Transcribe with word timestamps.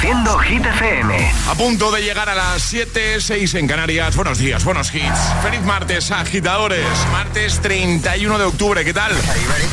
Reproduciendo 0.00 0.38
Hit 0.38 0.64
FM. 0.64 1.32
A 1.50 1.54
punto 1.54 1.92
de 1.92 2.00
llegar 2.00 2.26
a 2.30 2.34
las 2.34 2.62
7, 2.62 3.20
6 3.20 3.54
en 3.56 3.68
Canarias. 3.68 4.16
Buenos 4.16 4.38
días, 4.38 4.64
buenos 4.64 4.94
hits. 4.94 5.18
Feliz 5.42 5.60
martes, 5.62 6.10
agitadores. 6.10 6.86
Martes 7.12 7.60
31 7.60 8.38
de 8.38 8.44
octubre, 8.44 8.82
¿qué 8.82 8.94
tal? 8.94 9.12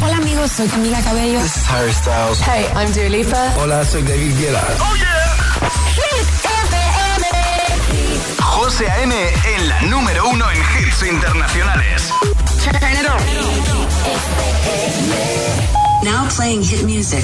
Hola 0.02 0.18
amigos, 0.18 0.52
soy 0.52 0.68
Camila 0.68 1.02
Cabello. 1.02 1.40
This 1.40 1.56
is 1.56 1.70
Harry 1.70 1.94
Styles. 1.94 2.42
Hey, 2.42 2.66
I'm 2.76 2.92
Dua 2.92 3.08
Lipa. 3.10 3.54
Hola, 3.58 3.86
soy 3.86 4.02
David 4.04 4.38
Guetta. 4.38 4.68
¡Oh, 4.80 4.96
yeah! 4.98 5.70
Hit 5.96 6.28
FM. 6.44 7.26
José 8.42 8.90
A.M. 8.92 9.16
en 9.56 9.70
la 9.70 9.82
número 9.84 10.28
uno 10.28 10.46
en 10.52 10.58
hits 10.58 11.04
internacionales. 11.04 12.12
Turn 12.66 12.76
it 12.76 13.08
on. 13.08 13.22
Now 16.04 16.28
playing 16.36 16.64
hit 16.64 16.84
music. 16.84 17.24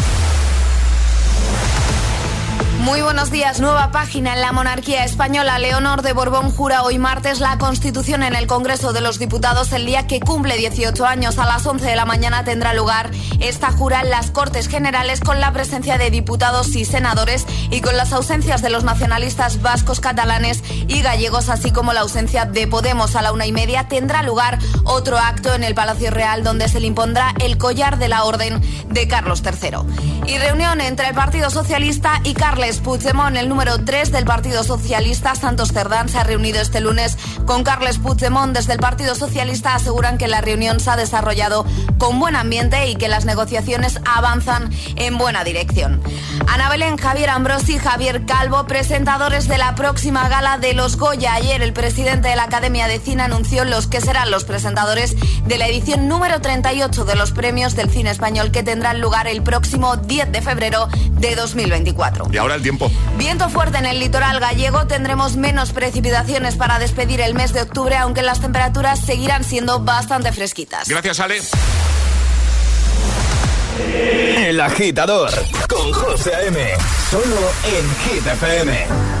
Muy 2.81 3.03
buenos 3.03 3.29
días. 3.29 3.59
Nueva 3.59 3.91
página 3.91 4.33
en 4.33 4.41
la 4.41 4.51
monarquía 4.51 5.05
española. 5.05 5.59
Leonor 5.59 6.01
de 6.01 6.13
Borbón 6.13 6.49
jura 6.49 6.81
hoy 6.81 6.97
martes 6.97 7.39
la 7.39 7.59
Constitución 7.59 8.23
en 8.23 8.33
el 8.33 8.47
Congreso 8.47 8.91
de 8.91 9.01
los 9.01 9.19
Diputados 9.19 9.71
el 9.71 9.85
día 9.85 10.07
que 10.07 10.19
cumple 10.19 10.57
18 10.57 11.05
años. 11.05 11.37
A 11.37 11.45
las 11.45 11.63
11 11.63 11.85
de 11.85 11.95
la 11.95 12.05
mañana 12.05 12.43
tendrá 12.43 12.73
lugar 12.73 13.11
esta 13.39 13.71
jura 13.71 14.01
en 14.01 14.09
las 14.09 14.31
Cortes 14.31 14.67
Generales 14.67 15.19
con 15.19 15.39
la 15.39 15.53
presencia 15.53 15.99
de 15.99 16.09
diputados 16.09 16.75
y 16.75 16.83
senadores 16.83 17.45
y 17.69 17.81
con 17.81 17.95
las 17.95 18.13
ausencias 18.13 18.63
de 18.63 18.71
los 18.71 18.83
nacionalistas 18.83 19.61
vascos, 19.61 19.99
catalanes 19.99 20.63
y 20.87 21.03
gallegos, 21.03 21.49
así 21.49 21.69
como 21.69 21.93
la 21.93 22.01
ausencia 22.01 22.45
de 22.45 22.65
Podemos. 22.65 23.15
A 23.15 23.21
la 23.21 23.31
una 23.31 23.45
y 23.45 23.51
media 23.51 23.87
tendrá 23.89 24.23
lugar 24.23 24.57
otro 24.85 25.19
acto 25.19 25.53
en 25.53 25.63
el 25.63 25.75
Palacio 25.75 26.09
Real 26.09 26.43
donde 26.43 26.67
se 26.67 26.79
le 26.79 26.87
impondrá 26.87 27.35
el 27.41 27.59
collar 27.59 27.99
de 27.99 28.07
la 28.07 28.23
Orden 28.23 28.59
de 28.89 29.07
Carlos 29.07 29.43
III. 29.45 30.25
Y 30.25 30.39
reunión 30.39 30.81
entre 30.81 31.09
el 31.09 31.13
Partido 31.13 31.51
Socialista 31.51 32.21
y 32.23 32.33
Carles 32.33 32.70
Puigdemont, 32.79 33.35
el 33.35 33.49
número 33.49 33.83
3 33.83 34.11
del 34.11 34.25
Partido 34.25 34.63
Socialista, 34.63 35.35
Santos 35.35 35.71
Cerdán, 35.71 36.09
se 36.09 36.17
ha 36.17 36.23
reunido 36.23 36.61
este 36.61 36.79
lunes 36.79 37.17
con 37.45 37.63
Carles 37.63 37.97
Puigdemont. 37.97 38.55
Desde 38.55 38.73
el 38.73 38.79
Partido 38.79 39.15
Socialista 39.15 39.75
aseguran 39.75 40.17
que 40.17 40.27
la 40.27 40.41
reunión 40.41 40.79
se 40.79 40.89
ha 40.89 40.95
desarrollado 40.95 41.65
con 41.97 42.19
buen 42.19 42.35
ambiente 42.35 42.87
y 42.87 42.95
que 42.95 43.07
las 43.07 43.25
negociaciones 43.25 43.99
avanzan 44.05 44.69
en 44.95 45.17
buena 45.17 45.43
dirección. 45.43 46.01
Ana 46.47 46.69
Belén, 46.69 46.97
Javier 46.97 47.29
Ambrosi, 47.29 47.77
Javier 47.77 48.25
Calvo, 48.25 48.65
presentadores 48.65 49.47
de 49.47 49.57
la 49.57 49.75
próxima 49.75 50.29
gala 50.29 50.57
de 50.57 50.73
los 50.73 50.97
Goya. 50.97 51.33
Ayer 51.33 51.61
el 51.61 51.73
presidente 51.73 52.29
de 52.29 52.35
la 52.35 52.43
Academia 52.43 52.87
de 52.87 52.99
Cine 52.99 53.23
anunció 53.23 53.65
los 53.65 53.87
que 53.87 54.01
serán 54.01 54.31
los 54.31 54.45
presentadores 54.45 55.15
de 55.45 55.57
la 55.57 55.67
edición 55.67 56.07
número 56.07 56.41
38 56.41 57.05
de 57.05 57.15
los 57.15 57.31
premios 57.31 57.75
del 57.75 57.89
cine 57.89 58.11
español 58.11 58.51
que 58.51 58.63
tendrán 58.63 59.01
lugar 59.01 59.27
el 59.27 59.41
próximo 59.43 59.97
10 59.97 60.31
de 60.31 60.41
febrero 60.41 60.87
de 61.11 61.35
2024. 61.35 62.29
Y 62.31 62.37
ahora 62.37 62.55
el 62.55 62.60
tiempo. 62.61 62.91
Viento 63.17 63.49
fuerte 63.49 63.77
en 63.77 63.85
el 63.85 63.99
litoral 63.99 64.39
gallego, 64.39 64.87
tendremos 64.87 65.35
menos 65.35 65.71
precipitaciones 65.71 66.55
para 66.55 66.79
despedir 66.79 67.21
el 67.21 67.33
mes 67.33 67.53
de 67.53 67.61
octubre, 67.61 67.97
aunque 67.97 68.21
las 68.21 68.41
temperaturas 68.41 68.99
seguirán 68.99 69.43
siendo 69.43 69.79
bastante 69.79 70.31
fresquitas. 70.31 70.87
Gracias, 70.87 71.19
Ale. 71.19 71.41
El 74.37 74.59
agitador 74.59 75.31
con 75.67 75.91
José 75.93 76.35
A.M. 76.35 76.59
Solo 77.09 77.51
en 77.65 78.15
Hit 78.15 79.20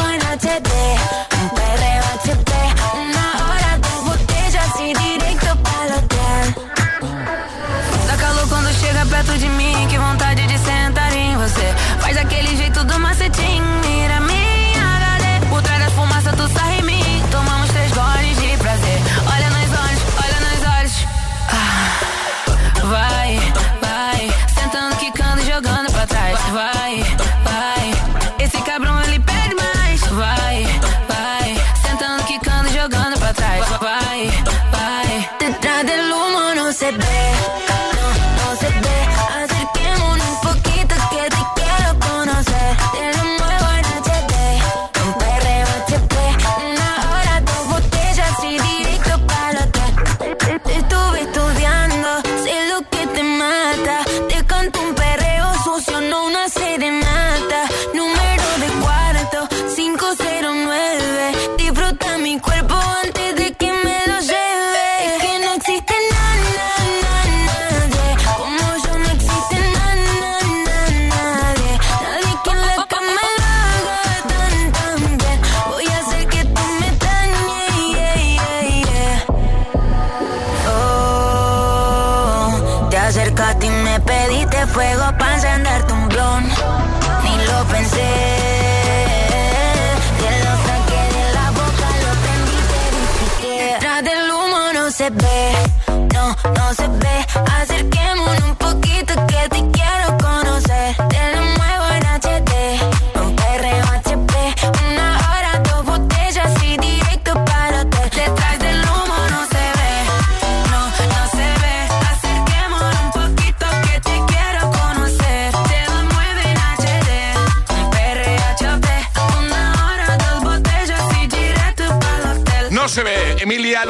fuego 84.71 85.11
para 85.17 85.30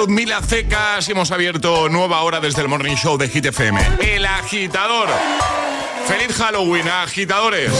Ludmila 0.01 0.41
Cecas. 0.41 1.07
Hemos 1.09 1.29
abierto 1.29 1.87
nueva 1.87 2.23
hora 2.23 2.39
desde 2.39 2.63
el 2.63 2.67
Morning 2.67 2.95
Show 2.95 3.19
de 3.19 3.29
Hit 3.29 3.45
FM. 3.45 3.79
El 3.99 4.25
agitador. 4.25 5.07
Feliz 6.07 6.35
Halloween, 6.35 6.87
agitadores. 6.87 7.71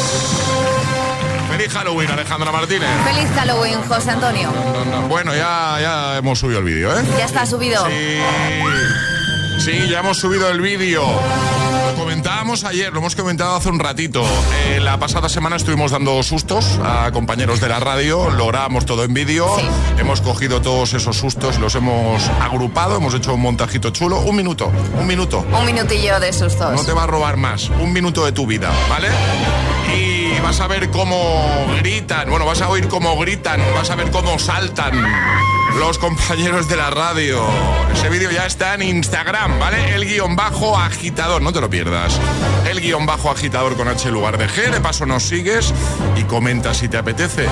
Feliz 1.50 1.73
Halloween, 1.73 2.12
Alejandra 2.12 2.51
Martínez. 2.51 2.88
Feliz 3.03 3.27
Halloween, 3.33 3.81
José 3.88 4.12
Antonio. 4.12 4.51
Bueno, 5.09 5.33
ya, 5.33 5.79
ya 5.81 6.18
hemos 6.18 6.38
subido 6.38 6.59
el 6.59 6.65
vídeo, 6.65 6.95
¿eh? 6.95 7.03
Ya 7.18 7.25
está 7.25 7.44
subido. 7.47 7.83
Sí. 7.88 8.19
Sí, 9.57 9.89
ya 9.89 10.01
hemos 10.01 10.19
subido 10.19 10.47
el 10.51 10.62
vídeo. 10.62 11.03
Lo 12.51 12.56
comentábamos 12.57 12.77
ayer, 12.81 12.92
lo 12.92 13.00
hemos 13.00 13.15
comentado 13.15 13.56
hace 13.56 13.69
un 13.69 13.80
ratito. 13.80 14.25
Eh, 14.65 14.81
la 14.81 15.00
pasada 15.00 15.30
semana 15.30 15.56
estuvimos 15.56 15.92
dando 15.92 16.21
sustos 16.21 16.81
a 16.83 17.09
compañeros 17.13 17.62
de 17.62 17.69
la 17.69 17.80
radio, 17.80 18.30
logramos 18.30 18.86
todo 18.86 19.06
en 19.06 19.13
vídeo. 19.13 19.48
Sí. 19.57 19.65
Hemos 19.98 20.19
cogido 20.19 20.62
todos 20.62 20.94
esos 20.94 21.15
sustos, 21.15 21.59
los 21.59 21.75
hemos 21.75 22.27
agrupado, 22.42 22.98
hemos 22.98 23.13
hecho 23.13 23.36
un 23.36 23.42
montajito 23.42 23.92
chulo. 23.92 24.19
Un 24.19 24.36
minuto, 24.36 24.69
un 25.00 25.07
minuto. 25.07 25.45
Un 25.57 25.65
minutillo 25.65 26.19
de 26.19 26.33
sustos. 26.33 26.74
No 26.74 26.83
te 26.83 26.92
va 26.92 27.03
a 27.03 27.07
robar 27.07 27.38
más, 27.38 27.69
un 27.69 27.94
minuto 27.94 28.25
de 28.25 28.33
tu 28.33 28.45
vida, 28.45 28.69
¿vale? 28.89 29.07
Y 29.95 30.38
vas 30.42 30.59
a 30.59 30.68
ver 30.68 30.89
cómo 30.89 31.68
gritan, 31.77 32.30
bueno, 32.30 32.45
vas 32.45 32.62
a 32.62 32.68
oír 32.68 32.89
cómo 32.89 33.18
gritan, 33.18 33.62
vas 33.74 33.89
a 33.92 33.95
ver 33.95 34.12
cómo 34.12 34.38
saltan 34.38 34.92
los 35.77 35.97
compañeros 35.97 36.68
de 36.68 36.75
la 36.75 36.89
radio. 36.89 37.44
Ese 37.94 38.09
vídeo 38.09 38.31
ya 38.31 38.45
está 38.45 38.75
en 38.75 38.83
Instagram, 38.83 39.59
¿vale? 39.59 39.95
El 39.95 40.06
guion 40.06 40.35
bajo 40.35 40.77
agitador, 40.77 41.41
no 41.41 41.51
te 41.51 41.62
lo 41.62 41.69
pierdas. 41.69 42.19
El 42.69 42.79
guion 42.79 43.06
bajo 43.06 43.29
agitador 43.29 43.75
con 43.75 43.88
H 43.88 44.07
en 44.07 44.13
lugar 44.13 44.38
de 44.38 44.47
G. 44.47 44.71
De 44.71 44.79
paso 44.79 45.06
nos 45.06 45.23
sigues 45.23 45.73
y 46.15 46.23
comentas 46.23 46.77
si 46.77 46.88
te 46.88 46.97
apetece. 46.97 47.47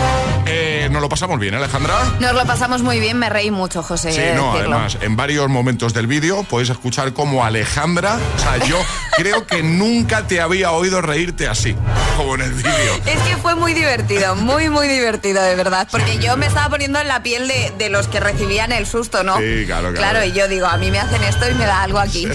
Eh, 0.45 0.78
nos 0.89 1.01
lo 1.01 1.09
pasamos 1.09 1.39
bien, 1.39 1.53
¿eh, 1.53 1.57
Alejandra. 1.57 1.95
Nos 2.19 2.33
lo 2.33 2.45
pasamos 2.45 2.81
muy 2.81 2.99
bien, 2.99 3.17
me 3.17 3.29
reí 3.29 3.51
mucho, 3.51 3.83
José. 3.83 4.11
Sí, 4.11 4.19
de 4.19 4.33
no, 4.35 4.53
decirlo. 4.53 4.75
además, 4.75 4.97
en 5.01 5.15
varios 5.15 5.47
momentos 5.49 5.93
del 5.93 6.07
vídeo 6.07 6.43
podéis 6.43 6.69
escuchar 6.69 7.13
cómo 7.13 7.45
Alejandra, 7.45 8.17
o 8.35 8.39
sea, 8.39 8.57
yo 8.57 8.77
creo 9.17 9.45
que 9.45 9.63
nunca 9.63 10.27
te 10.27 10.41
había 10.41 10.71
oído 10.71 11.01
reírte 11.01 11.47
así, 11.47 11.75
como 12.17 12.35
en 12.35 12.41
el 12.41 12.53
vídeo. 12.53 12.95
Es 13.05 13.19
que 13.21 13.37
fue 13.37 13.55
muy 13.55 13.73
divertido, 13.73 14.35
muy, 14.35 14.69
muy 14.69 14.87
divertido, 14.87 15.41
de 15.41 15.55
verdad. 15.55 15.87
Porque 15.91 16.17
yo 16.19 16.37
me 16.37 16.47
estaba 16.47 16.69
poniendo 16.69 16.99
en 16.99 17.07
la 17.07 17.23
piel 17.23 17.47
de, 17.47 17.73
de 17.77 17.89
los 17.89 18.07
que 18.07 18.19
recibían 18.19 18.71
el 18.71 18.85
susto, 18.85 19.23
¿no? 19.23 19.37
Sí, 19.37 19.63
claro, 19.65 19.91
claro. 19.91 19.93
Claro, 19.93 20.23
y 20.25 20.31
yo 20.31 20.47
digo, 20.47 20.67
a 20.67 20.77
mí 20.77 20.91
me 20.91 20.99
hacen 20.99 21.23
esto 21.23 21.49
y 21.49 21.53
me 21.53 21.65
da 21.65 21.83
algo 21.83 21.99
aquí. 21.99 22.27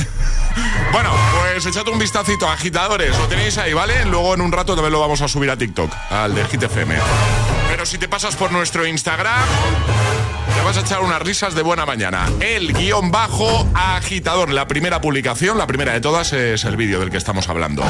Bueno, 0.92 1.10
pues 1.32 1.66
echad 1.66 1.88
un 1.88 1.98
vistacito 1.98 2.48
a 2.48 2.52
agitadores, 2.52 3.16
lo 3.18 3.26
tenéis 3.26 3.58
ahí, 3.58 3.72
¿vale? 3.72 4.04
Luego 4.04 4.34
en 4.34 4.40
un 4.40 4.52
rato 4.52 4.74
también 4.74 4.92
lo 4.92 5.00
vamos 5.00 5.20
a 5.20 5.28
subir 5.28 5.50
a 5.50 5.56
TikTok, 5.56 5.92
al 6.10 6.34
de 6.34 6.44
Hit 6.44 6.62
FM. 6.62 6.94
Pero 7.84 7.90
si 7.92 7.98
te 7.98 8.08
pasas 8.08 8.34
por 8.34 8.50
nuestro 8.50 8.86
Instagram, 8.86 9.44
te 10.54 10.64
vas 10.64 10.78
a 10.78 10.81
echar 10.81 11.02
unas 11.02 11.20
risas 11.20 11.54
de 11.54 11.60
buena 11.60 11.84
mañana. 11.84 12.32
El 12.40 12.72
guion 12.72 13.10
bajo 13.10 13.69
agitador, 13.75 14.50
la 14.50 14.66
primera 14.66 15.02
publicación, 15.02 15.58
la 15.58 15.66
primera 15.66 15.92
de 15.92 16.00
todas 16.00 16.32
es 16.32 16.64
el 16.64 16.78
vídeo 16.78 16.98
del 16.98 17.10
que 17.10 17.19
estamos 17.19 17.46
hablando. 17.50 17.84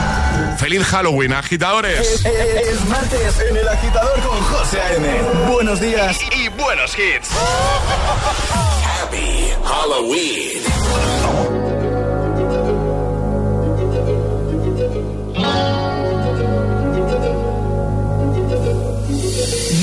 ¡Feliz 0.59 0.85
Halloween, 0.85 1.33
agitadores! 1.35 2.25
Es 2.25 2.85
martes 2.89 3.39
en 3.49 3.57
el 3.57 3.69
agitador 3.69 4.21
con 4.23 4.43
José 4.43 4.81
A.M. 4.81 5.07
Buenos 5.53 5.81
días 5.81 6.19
y 6.37 6.49
buenos 6.49 6.99
hits. 6.99 7.29
Happy 9.05 9.53
Halloween. 9.65 11.24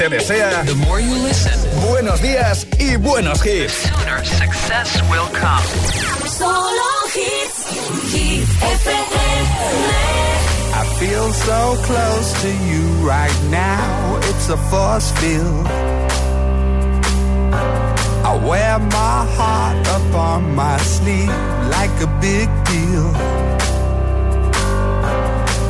te 0.00 0.08
desea 0.08 0.64
buenos 1.86 2.22
días 2.22 2.66
y 2.78 2.96
buenos 2.96 3.44
hits. 3.44 3.74
Sooner 3.82 4.24
success 4.24 5.02
will 5.10 5.28
come. 5.38 5.62
Solo 6.26 6.90
hits. 7.14 7.66
Hit 8.10 8.48
FM. 8.48 9.44
I 10.72 10.84
feel 10.98 11.30
so 11.34 11.76
close 11.84 12.32
to 12.40 12.48
you 12.48 12.82
right 13.06 13.38
now. 13.50 14.18
It's 14.30 14.48
a 14.48 14.56
force 14.70 15.12
field. 15.20 15.66
I 18.24 18.40
wear 18.48 18.78
my 18.78 19.26
heart 19.36 19.86
up 19.88 20.14
on 20.14 20.54
my 20.54 20.78
sleeve 20.78 21.28
like 21.68 21.94
a 22.00 22.08
big 22.22 22.48
deal. 22.64 23.49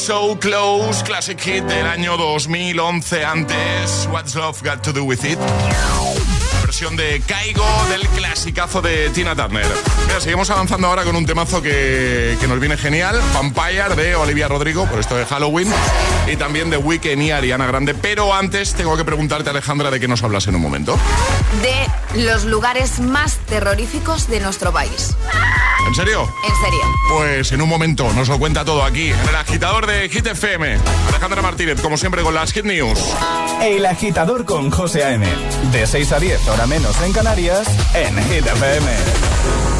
So 0.00 0.38
Close, 0.40 1.04
classic 1.04 1.38
hit 1.40 1.62
del 1.64 1.86
año 1.86 2.16
2011 2.16 3.22
antes. 3.22 4.08
What's 4.10 4.34
Love 4.34 4.62
Got 4.62 4.80
to 4.82 4.94
Do 4.94 5.04
With 5.04 5.24
It? 5.26 5.38
La 5.38 6.60
versión 6.62 6.96
de 6.96 7.20
Caigo 7.26 7.66
del 7.90 8.08
clasicazo 8.08 8.80
de 8.80 9.10
Tina 9.10 9.36
Turner. 9.36 9.66
Mira, 10.06 10.20
seguimos 10.20 10.48
avanzando 10.48 10.86
ahora 10.86 11.04
con 11.04 11.16
un 11.16 11.26
temazo 11.26 11.60
que, 11.60 12.34
que 12.40 12.48
nos 12.48 12.58
viene 12.58 12.78
genial. 12.78 13.20
Vampire 13.34 13.94
de 13.94 14.14
Olivia 14.14 14.48
Rodrigo, 14.48 14.86
por 14.86 15.00
esto 15.00 15.16
de 15.16 15.26
Halloween. 15.26 15.68
Y 16.30 16.36
también 16.36 16.70
de 16.70 16.76
Weekend 16.76 17.22
y 17.22 17.30
Ariana 17.32 17.66
Grande. 17.66 17.92
Pero 17.92 18.32
antes 18.32 18.74
tengo 18.74 18.96
que 18.96 19.04
preguntarte, 19.04 19.50
Alejandra, 19.50 19.90
de 19.90 19.98
qué 19.98 20.06
nos 20.06 20.22
hablas 20.22 20.46
en 20.46 20.54
un 20.54 20.62
momento. 20.62 20.96
De 21.60 22.22
los 22.22 22.44
lugares 22.44 23.00
más 23.00 23.38
terroríficos 23.46 24.28
de 24.28 24.38
nuestro 24.38 24.72
país. 24.72 25.16
¿En 25.88 25.94
serio? 25.94 26.22
En 26.46 26.54
serio. 26.54 26.80
Pues 27.10 27.50
en 27.50 27.60
un 27.62 27.68
momento 27.68 28.12
nos 28.12 28.28
lo 28.28 28.38
cuenta 28.38 28.64
todo 28.64 28.84
aquí, 28.84 29.08
en 29.10 29.28
el 29.28 29.34
agitador 29.34 29.86
de 29.86 30.08
Hit 30.08 30.26
FM. 30.26 30.78
Alejandra 31.08 31.42
Martínez, 31.42 31.80
como 31.80 31.96
siempre, 31.96 32.22
con 32.22 32.32
las 32.32 32.52
Hit 32.52 32.64
News. 32.64 33.00
El 33.60 33.84
agitador 33.84 34.44
con 34.44 34.70
José 34.70 35.02
A.M. 35.02 35.26
De 35.72 35.84
6 35.84 36.12
a 36.12 36.20
10, 36.20 36.46
hora 36.46 36.66
menos 36.66 37.00
en 37.02 37.12
Canarias, 37.12 37.66
en 37.94 38.16
Hit 38.28 38.46
FM. 38.46 39.79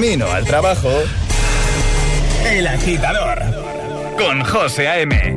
camino 0.00 0.30
al 0.30 0.44
trabajo. 0.44 0.90
El 2.46 2.68
agitador 2.68 3.42
con 4.16 4.44
José 4.44 4.86
A.M. 4.86 5.34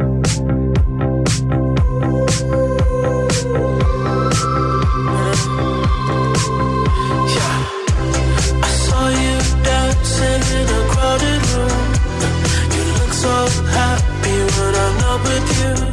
With 15.24 15.86
you 15.86 15.91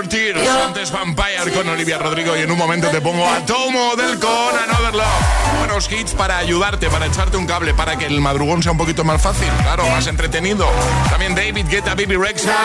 Antes 0.00 0.90
Vampire 0.92 1.52
con 1.54 1.68
Olivia 1.68 1.98
Rodrigo 1.98 2.34
y 2.34 2.40
en 2.40 2.50
un 2.50 2.56
momento 2.56 2.88
te 2.88 3.02
pongo 3.02 3.26
a 3.28 3.44
Tomo 3.44 3.94
del 3.96 4.18
con 4.18 4.30
Another 4.30 4.94
Love. 4.94 5.58
Buenos 5.58 5.92
hits 5.92 6.12
para 6.12 6.38
ayudarte, 6.38 6.88
para 6.88 7.04
echarte 7.04 7.36
un 7.36 7.46
cable, 7.46 7.74
para 7.74 7.98
que 7.98 8.06
el 8.06 8.18
madrugón 8.18 8.62
sea 8.62 8.72
un 8.72 8.78
poquito 8.78 9.04
más 9.04 9.20
fácil, 9.20 9.48
claro, 9.62 9.86
más 9.90 10.06
entretenido. 10.06 10.66
También 11.10 11.34
David 11.34 11.66
Guetta, 11.68 11.94
Baby 11.94 12.16
Rexa, 12.16 12.56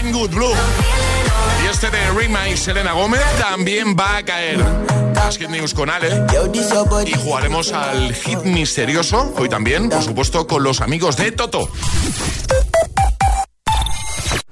I'm 0.00 0.12
Good 0.12 0.30
Blue. 0.30 0.54
Y 1.62 1.66
este 1.66 1.90
de 1.90 2.10
Rima 2.12 2.48
y 2.48 2.56
Selena 2.56 2.92
Gómez 2.92 3.20
también 3.38 3.94
va 3.94 4.16
a 4.16 4.22
caer. 4.22 4.58
Las 5.14 5.36
Hit 5.36 5.50
News 5.50 5.74
con 5.74 5.90
Ale. 5.90 6.24
Y 7.04 7.12
jugaremos 7.12 7.70
al 7.72 8.14
hit 8.14 8.38
misterioso, 8.44 9.34
hoy 9.36 9.50
también, 9.50 9.90
por 9.90 10.02
supuesto, 10.02 10.46
con 10.46 10.62
los 10.62 10.80
amigos 10.80 11.18
de 11.18 11.32
Toto. 11.32 11.70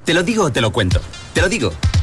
Te 0.05 0.13
lo 0.13 0.23
digo 0.23 0.53
te 0.53 0.61
lo 0.61 0.71
cuento. 0.71 1.01
Te 1.33 1.41
lo 1.41 1.49
digo. 1.49 1.73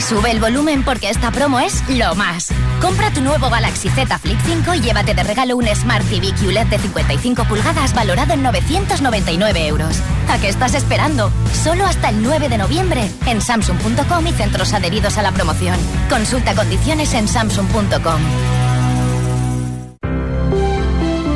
Sube 0.00 0.30
el 0.30 0.40
volumen 0.40 0.82
porque 0.82 1.10
esta 1.10 1.30
promo 1.30 1.60
es 1.60 1.82
lo 1.88 2.14
más. 2.14 2.48
Compra 2.80 3.10
tu 3.12 3.20
nuevo 3.20 3.50
Galaxy 3.50 3.88
Z 3.90 4.18
Flip 4.18 4.38
5 4.44 4.74
y 4.74 4.80
llévate 4.80 5.14
de 5.14 5.22
regalo 5.22 5.56
un 5.56 5.66
Smart 5.66 6.04
TV 6.08 6.32
QLED 6.32 6.66
de 6.66 6.78
55 6.78 7.44
pulgadas 7.44 7.94
valorado 7.94 8.32
en 8.34 8.42
999 8.42 9.66
euros. 9.66 10.00
¿A 10.28 10.38
qué 10.38 10.48
estás 10.48 10.74
esperando? 10.74 11.30
Solo 11.62 11.84
hasta 11.84 12.08
el 12.08 12.22
9 12.22 12.48
de 12.48 12.58
noviembre 12.58 13.10
en 13.26 13.40
Samsung.com 13.40 14.26
y 14.26 14.32
centros 14.32 14.72
adheridos 14.72 15.18
a 15.18 15.22
la 15.22 15.32
promoción. 15.32 15.78
Consulta 16.08 16.54
condiciones 16.54 17.14
en 17.14 17.28
Samsung.com. 17.28 18.20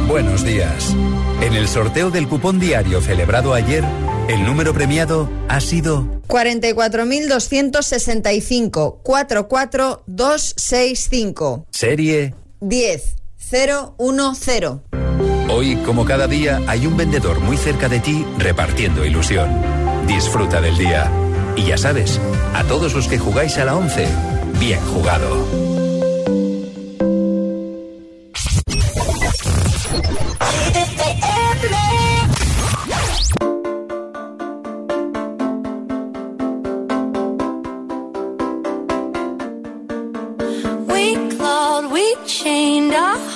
Buenos 0.08 0.44
días. 0.44 0.94
En 1.40 1.54
el 1.54 1.68
sorteo 1.68 2.10
del 2.10 2.28
cupón 2.28 2.58
diario 2.58 3.00
celebrado 3.00 3.52
ayer, 3.52 3.84
el 4.28 4.44
número 4.44 4.72
premiado 4.72 5.28
ha 5.48 5.60
sido 5.60 6.06
44.265 6.28 9.02
44265. 9.02 11.66
serie 11.70 12.34
10010. 12.60 13.16
Hoy, 15.50 15.76
como 15.84 16.04
cada 16.04 16.26
día, 16.26 16.60
hay 16.66 16.86
un 16.86 16.96
vendedor 16.96 17.38
muy 17.40 17.56
cerca 17.56 17.88
de 17.88 18.00
ti 18.00 18.26
repartiendo 18.38 19.04
ilusión. 19.04 19.48
Disfruta 20.06 20.60
del 20.60 20.76
día. 20.76 21.08
Y 21.54 21.66
ya 21.66 21.78
sabes, 21.78 22.20
a 22.54 22.64
todos 22.64 22.94
los 22.94 23.06
que 23.06 23.18
jugáis 23.18 23.56
a 23.58 23.64
la 23.64 23.76
11, 23.76 24.08
bien 24.58 24.80
jugado. 24.80 25.46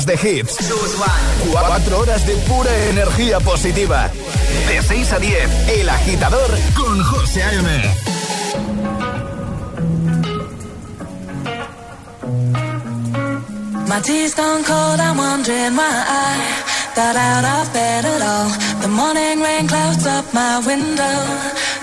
horas 0.00 0.06
de 0.06 0.38
hits. 0.38 0.56
Cuatro 1.50 2.00
horas 2.00 2.26
de 2.26 2.34
pura 2.48 2.70
energía 2.88 3.40
positiva. 3.40 4.10
De 4.68 4.82
6 4.82 5.12
a 5.12 5.18
10, 5.18 5.68
El 5.68 5.88
Agitador 5.88 6.50
con 6.74 7.02
José 7.02 7.42
A.M. 7.42 7.94
My 13.88 14.00
tea's 14.02 14.34
gone 14.34 14.62
cold, 14.62 15.00
I'm 15.00 15.16
wondering 15.16 15.76
why 15.76 16.04
I 16.06 16.36
got 16.94 17.16
out 17.16 17.44
of 17.44 17.72
bed 17.72 18.04
at 18.04 18.22
all. 18.22 18.48
The 18.82 18.88
morning 18.88 19.42
rain 19.42 19.66
clouds 19.66 20.06
up 20.06 20.32
my 20.32 20.60
window, 20.64 21.18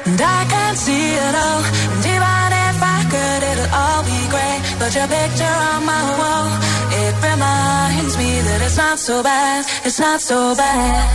and 0.05 0.21
I 0.21 0.45
can't 0.47 0.77
see 0.77 1.11
it 1.11 1.35
all. 1.35 1.63
And 1.93 2.05
even 2.05 2.49
if 2.69 2.77
I 2.81 2.99
could, 3.11 3.43
it'll 3.51 3.73
all 3.75 4.03
be 4.03 4.21
great. 4.29 4.61
But 4.79 4.95
your 4.95 5.07
picture 5.07 5.57
on 5.73 5.85
my 5.85 6.03
wall, 6.17 6.66
it 7.07 7.15
reminds 7.23 8.13
me 8.17 8.31
that 8.47 8.59
it's 8.65 8.77
not 8.77 8.99
so 8.99 9.23
bad, 9.23 9.65
it's 9.85 9.99
not 9.99 10.19
so 10.19 10.55
bad. 10.55 11.05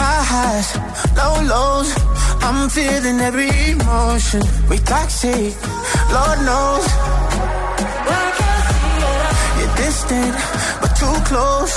High 0.00 0.24
highs, 0.32 0.68
low 1.18 1.34
lows. 1.52 1.90
I'm 2.46 2.68
feeling 2.68 3.18
every 3.28 3.50
emotion. 3.72 4.42
We 4.68 4.78
toxic, 4.78 5.54
Lord 6.16 6.38
knows. 6.48 6.86
You're 9.58 9.74
distant, 9.82 10.34
but 10.80 10.92
too 11.00 11.16
close. 11.30 11.74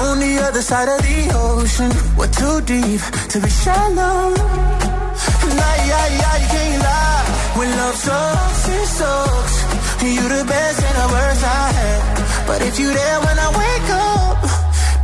On 0.00 0.20
the 0.20 0.34
other 0.46 0.62
side 0.62 0.88
of 0.88 1.00
the 1.08 1.20
ocean, 1.48 1.90
we're 2.16 2.34
too 2.42 2.60
deep 2.74 3.02
to 3.32 3.36
be 3.44 3.50
shallow. 3.62 4.34
Tonight, 5.42 5.82
yeah, 5.90 6.06
yeah, 6.20 6.34
you 6.42 6.48
can't 6.54 6.82
lie. 6.88 7.24
When 7.58 7.70
love 7.80 7.96
sucks, 7.96 8.68
it 8.68 8.86
sucks. 8.98 9.56
You're 10.02 10.32
the 10.38 10.44
best 10.44 10.78
and 10.88 10.96
the 11.02 11.08
worst 11.14 11.44
I 11.44 11.72
had. 11.78 12.17
But 12.48 12.62
if 12.62 12.78
you're 12.80 12.96
there 13.02 13.20
when 13.26 13.38
I 13.46 13.48
wake 13.62 13.90
up, 13.92 14.38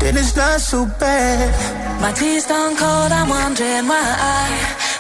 then 0.01 0.17
it's 0.17 0.35
not 0.35 0.61
so 0.61 0.87
bad. 0.99 2.01
My 2.01 2.11
tea's 2.13 2.45
stone 2.45 2.75
cold, 2.75 3.13
I'm 3.13 3.29
wondering 3.29 3.87
why 3.87 4.01
I 4.41 4.45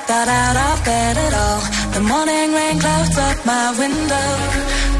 got 0.06 0.28
out 0.28 0.56
of 0.68 0.84
bed 0.84 1.16
at 1.26 1.34
all. 1.44 1.60
The 1.96 2.02
morning 2.12 2.48
rain 2.52 2.76
clouds 2.84 3.16
up 3.16 3.38
my 3.46 3.66
window, 3.82 4.28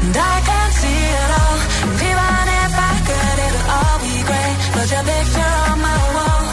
and 0.03 0.15
I 0.33 0.35
can't 0.49 0.73
see 0.81 1.01
it 1.21 1.29
all. 1.41 1.57
And 1.85 1.93
even 2.09 2.45
if 2.65 2.73
I 2.89 2.93
could, 3.07 3.37
it'll 3.45 3.67
all 3.77 3.97
be 4.05 4.15
great. 4.29 4.57
But 4.75 4.87
your 4.93 5.05
picture 5.13 5.53
on 5.69 5.77
my 5.89 5.99
wall, 6.17 6.45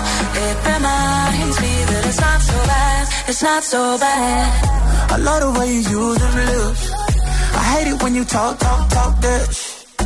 it 0.45 0.57
reminds 0.73 1.57
me 1.65 1.73
that 1.91 2.03
it's 2.11 2.21
not 2.21 2.41
so 2.51 2.57
bad. 2.73 3.03
It's 3.31 3.43
not 3.43 3.63
so 3.65 3.81
bad. 3.99 4.47
I 5.15 5.17
love 5.17 5.41
the 5.41 5.51
way 5.59 5.69
you 5.73 5.83
use 6.01 6.19
them 6.21 6.35
lips. 6.53 6.85
I 7.61 7.63
hate 7.73 7.89
it 7.93 8.03
when 8.03 8.15
you 8.15 8.25
talk, 8.25 8.59
talk, 8.59 8.89
talk 8.91 9.13
that 9.23 9.55
sh- 9.55 9.72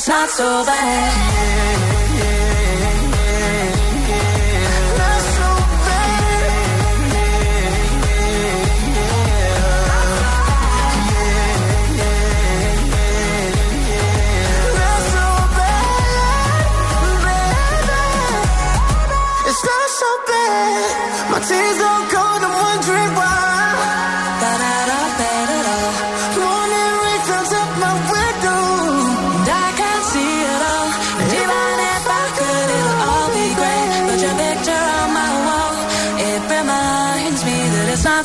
It's 0.00 0.08
not 0.08 0.30
so 0.30 0.64
bad. 0.64 1.12
Not 4.96 5.20
so 5.36 5.48
Not 14.78 15.02
so 15.12 15.26
bad, 15.58 15.92
not 19.68 19.90
so 20.00 20.10
bad. 20.28 21.30
My 21.30 21.40
tears 21.40 21.76
don't 21.76 22.08
cold, 22.10 22.19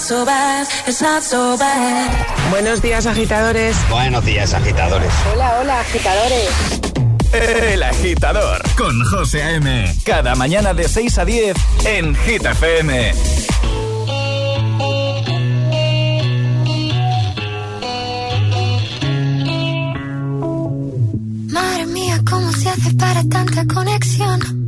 so 0.05 0.23
bad. 0.23 0.67
It's 0.85 1.01
not 1.01 1.23
so 1.23 1.57
bad. 1.57 2.51
Buenos 2.51 2.79
días, 2.79 3.07
agitadores. 3.07 3.75
Buenos 3.89 4.23
días, 4.23 4.53
agitadores. 4.53 5.11
Hola, 5.33 5.57
hola, 5.59 5.79
agitadores. 5.79 6.49
El 7.33 7.81
agitador 7.81 8.61
con 8.77 9.03
José 9.03 9.41
A.M. 9.41 9.95
Cada 10.05 10.35
mañana 10.35 10.75
de 10.75 10.87
6 10.87 11.17
a 11.17 11.25
10 11.25 11.57
en 11.85 12.15
Hit 12.15 12.45
FM. 12.45 13.13
Madre 21.49 21.85
mía, 21.87 22.21
¿cómo 22.29 22.51
se 22.51 22.69
hace 22.69 22.93
para 22.93 23.23
tanta 23.23 23.65
conexión? 23.73 24.64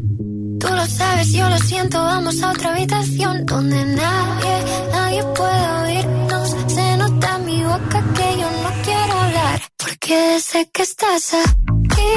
Tú 0.59 0.67
lo 0.69 0.85
sabes, 0.87 1.31
yo 1.33 1.47
lo 1.49 1.57
siento, 1.59 2.01
vamos 2.01 2.41
a 2.41 2.51
otra 2.51 2.71
habitación 2.71 3.45
donde 3.45 3.85
nadie, 3.85 4.63
nadie 4.91 5.23
puede 5.23 5.69
oírnos. 5.83 6.55
Se 6.67 6.97
nota 6.97 7.35
en 7.35 7.45
mi 7.45 7.63
boca 7.63 8.03
que 8.15 8.39
yo 8.39 8.49
no 8.63 8.69
quiero 8.83 9.13
hablar, 9.19 9.61
porque 9.77 10.39
sé 10.39 10.69
que 10.73 10.81
estás 10.81 11.33
aquí, 11.33 12.11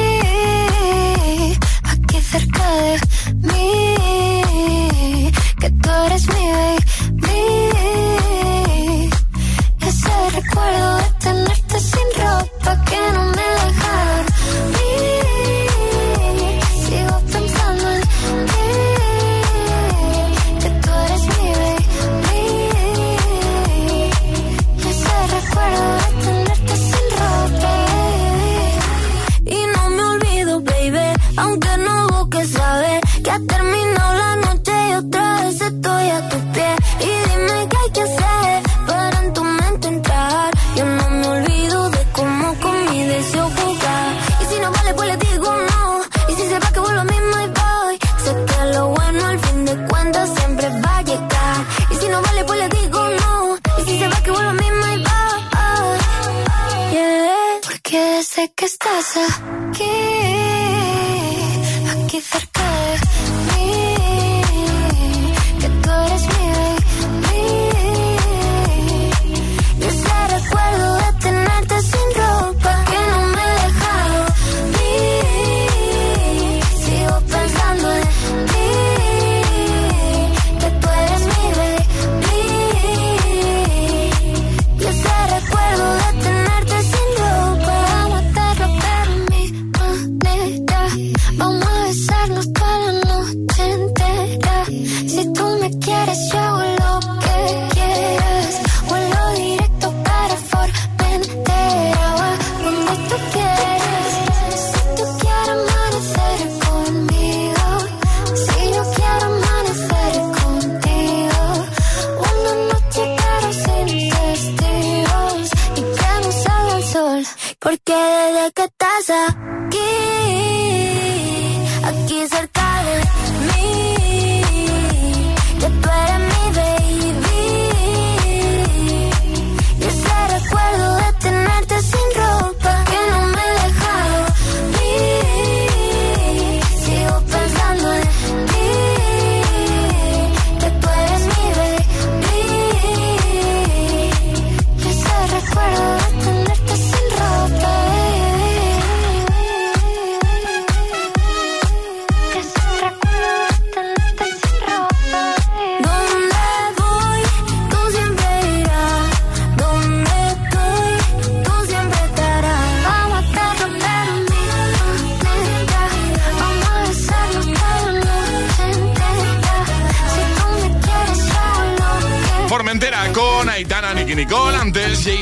aquí 1.82 2.20
cerca 2.22 2.70
de 2.76 3.00
mí, 3.48 5.32
que 5.60 5.70
tú 5.70 5.90
eres 6.06 6.26
mi 6.28 6.50
baby. 6.50 7.69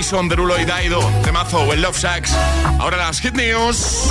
Jason 0.08 0.26
Derulo 0.26 0.58
y 0.58 0.64
Daido, 0.64 1.00
temazo 1.22 1.58
o 1.58 1.72
el 1.74 1.82
Love 1.82 1.98
Sacks. 1.98 2.34
Ahora 2.78 2.96
las 2.96 3.20
Hit 3.20 3.34
News. 3.34 4.10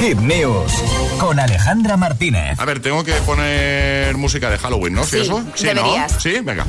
Hit 0.00 0.16
News 0.16 0.72
con 1.20 1.38
Alejandra 1.38 1.98
Martínez. 1.98 2.58
A 2.58 2.64
ver, 2.64 2.80
tengo 2.80 3.04
que 3.04 3.12
poner 3.16 4.16
música 4.16 4.48
de 4.48 4.56
Halloween, 4.56 4.94
¿no? 4.94 5.04
Sí, 5.04 5.18
¿Eso? 5.18 5.44
deberías. 5.60 6.10
¿no? 6.14 6.20
Sí, 6.20 6.40
venga. 6.42 6.64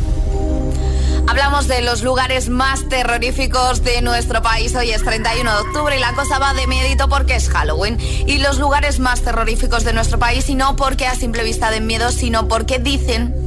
Hablamos 1.29 1.69
de 1.69 1.81
los 1.81 2.03
lugares 2.03 2.49
más 2.49 2.89
terroríficos 2.89 3.81
de 3.85 4.01
nuestro 4.01 4.41
país. 4.41 4.75
Hoy 4.75 4.91
es 4.91 5.01
31 5.01 5.49
de 5.49 5.61
octubre 5.61 5.95
y 5.95 6.01
la 6.01 6.11
cosa 6.11 6.39
va 6.39 6.53
de 6.53 6.67
miedito 6.67 7.07
porque 7.07 7.37
es 7.37 7.47
Halloween. 7.47 7.97
Y 8.27 8.39
los 8.39 8.59
lugares 8.59 8.99
más 8.99 9.21
terroríficos 9.21 9.85
de 9.85 9.93
nuestro 9.93 10.19
país, 10.19 10.49
y 10.49 10.55
no 10.55 10.75
porque 10.75 11.07
a 11.07 11.15
simple 11.15 11.45
vista 11.45 11.71
den 11.71 11.87
miedo, 11.87 12.11
sino 12.11 12.49
porque 12.49 12.79
dicen 12.79 13.46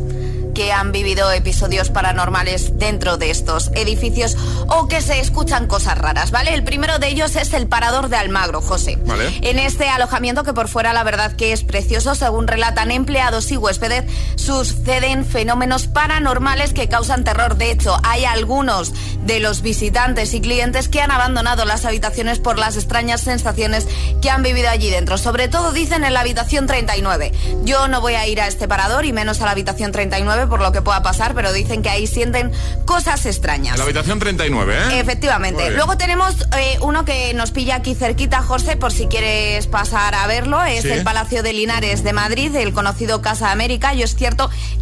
que 0.60 0.72
han 0.72 0.92
vivido 0.92 1.32
episodios 1.32 1.88
paranormales 1.88 2.78
dentro 2.78 3.16
de 3.16 3.30
estos 3.30 3.70
edificios 3.74 4.36
o 4.66 4.88
que 4.88 5.00
se 5.00 5.18
escuchan 5.18 5.66
cosas 5.66 5.96
raras, 5.96 6.32
¿vale? 6.32 6.52
El 6.52 6.64
primero 6.64 6.98
de 6.98 7.08
ellos 7.08 7.34
es 7.36 7.54
el 7.54 7.66
Parador 7.66 8.10
de 8.10 8.18
Almagro, 8.18 8.60
José. 8.60 8.98
Vale. 9.06 9.38
En 9.40 9.58
este 9.58 9.88
alojamiento 9.88 10.44
que 10.44 10.52
por 10.52 10.68
fuera 10.68 10.92
la 10.92 11.02
verdad 11.02 11.32
que 11.34 11.52
es 11.52 11.64
precioso, 11.64 12.14
según 12.14 12.46
relatan 12.46 12.90
empleados 12.90 13.50
y 13.52 13.56
huéspedes, 13.56 14.04
suceden 14.40 15.24
fenómenos 15.24 15.86
paranormales 15.86 16.72
que 16.72 16.88
causan 16.88 17.24
terror. 17.24 17.56
De 17.56 17.70
hecho, 17.70 17.96
hay 18.02 18.24
algunos 18.24 18.92
de 19.24 19.38
los 19.40 19.62
visitantes 19.62 20.34
y 20.34 20.40
clientes 20.40 20.88
que 20.88 21.00
han 21.02 21.10
abandonado 21.10 21.64
las 21.64 21.84
habitaciones 21.84 22.38
por 22.38 22.58
las 22.58 22.76
extrañas 22.76 23.20
sensaciones 23.20 23.86
que 24.22 24.30
han 24.30 24.42
vivido 24.42 24.68
allí 24.70 24.90
dentro. 24.90 25.18
Sobre 25.18 25.48
todo 25.48 25.72
dicen 25.72 26.04
en 26.04 26.14
la 26.14 26.20
habitación 26.20 26.66
39. 26.66 27.32
Yo 27.64 27.86
no 27.88 28.00
voy 28.00 28.14
a 28.14 28.26
ir 28.26 28.40
a 28.40 28.46
este 28.48 28.66
parador 28.66 29.04
y 29.04 29.12
menos 29.12 29.40
a 29.40 29.44
la 29.44 29.50
habitación 29.52 29.92
39 29.92 30.46
por 30.46 30.60
lo 30.60 30.72
que 30.72 30.82
pueda 30.82 31.02
pasar, 31.02 31.34
pero 31.34 31.52
dicen 31.52 31.82
que 31.82 31.90
ahí 31.90 32.06
sienten 32.06 32.50
cosas 32.86 33.26
extrañas. 33.26 33.74
En 33.74 33.78
la 33.78 33.84
habitación 33.84 34.18
39, 34.18 34.74
¿eh? 34.74 35.00
Efectivamente. 35.00 35.70
Luego 35.70 35.96
tenemos 35.96 36.34
eh, 36.58 36.78
uno 36.80 37.04
que 37.04 37.34
nos 37.34 37.50
pilla 37.50 37.76
aquí 37.76 37.94
cerquita, 37.94 38.42
José, 38.42 38.76
por 38.76 38.92
si 38.92 39.06
quieres 39.06 39.66
pasar 39.66 40.14
a 40.14 40.26
verlo. 40.26 40.62
Es 40.64 40.82
Sí. 40.82 40.88
el 40.90 41.04
Palacio 41.04 41.42
de 41.42 41.52
Linares 41.52 42.02
de 42.02 42.12
Madrid, 42.14 42.54
el 42.56 42.72
conocido 42.72 43.20
Casa 43.20 43.50
América. 43.52 43.92
Yo 43.94 44.04
es 44.04 44.14
cierto 44.16 44.29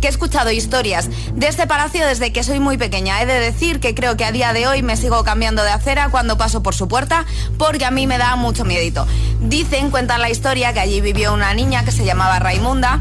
que 0.01 0.07
he 0.07 0.11
escuchado 0.11 0.51
historias 0.51 1.09
de 1.35 1.49
este 1.49 1.67
palacio 1.67 2.07
desde 2.07 2.33
que 2.33 2.43
soy 2.43 2.61
muy 2.61 2.79
pequeña. 2.79 3.21
He 3.23 3.27
de 3.27 3.41
decir 3.41 3.81
que 3.81 3.95
creo 3.95 4.17
que 4.17 4.25
a 4.25 4.33
día 4.33 4.53
de 4.53 4.67
hoy 4.67 4.83
me 4.83 4.97
sigo 4.97 5.25
cambiando 5.25 5.63
de 5.63 5.71
acera 5.71 6.09
cuando 6.11 6.39
paso 6.39 6.63
por 6.63 6.75
su 6.75 6.89
puerta 6.89 7.27
porque 7.59 7.85
a 7.85 7.91
mí 7.91 8.07
me 8.07 8.19
da 8.19 8.37
mucho 8.37 8.65
miedito. 8.65 9.07
Dicen, 9.41 9.91
cuentan 9.91 10.21
la 10.21 10.31
historia, 10.31 10.73
que 10.73 10.81
allí 10.81 11.01
vivió 11.01 11.33
una 11.33 11.55
niña 11.55 11.85
que 11.85 11.93
se 11.93 12.05
llamaba 12.05 12.39
Raimunda 12.39 13.01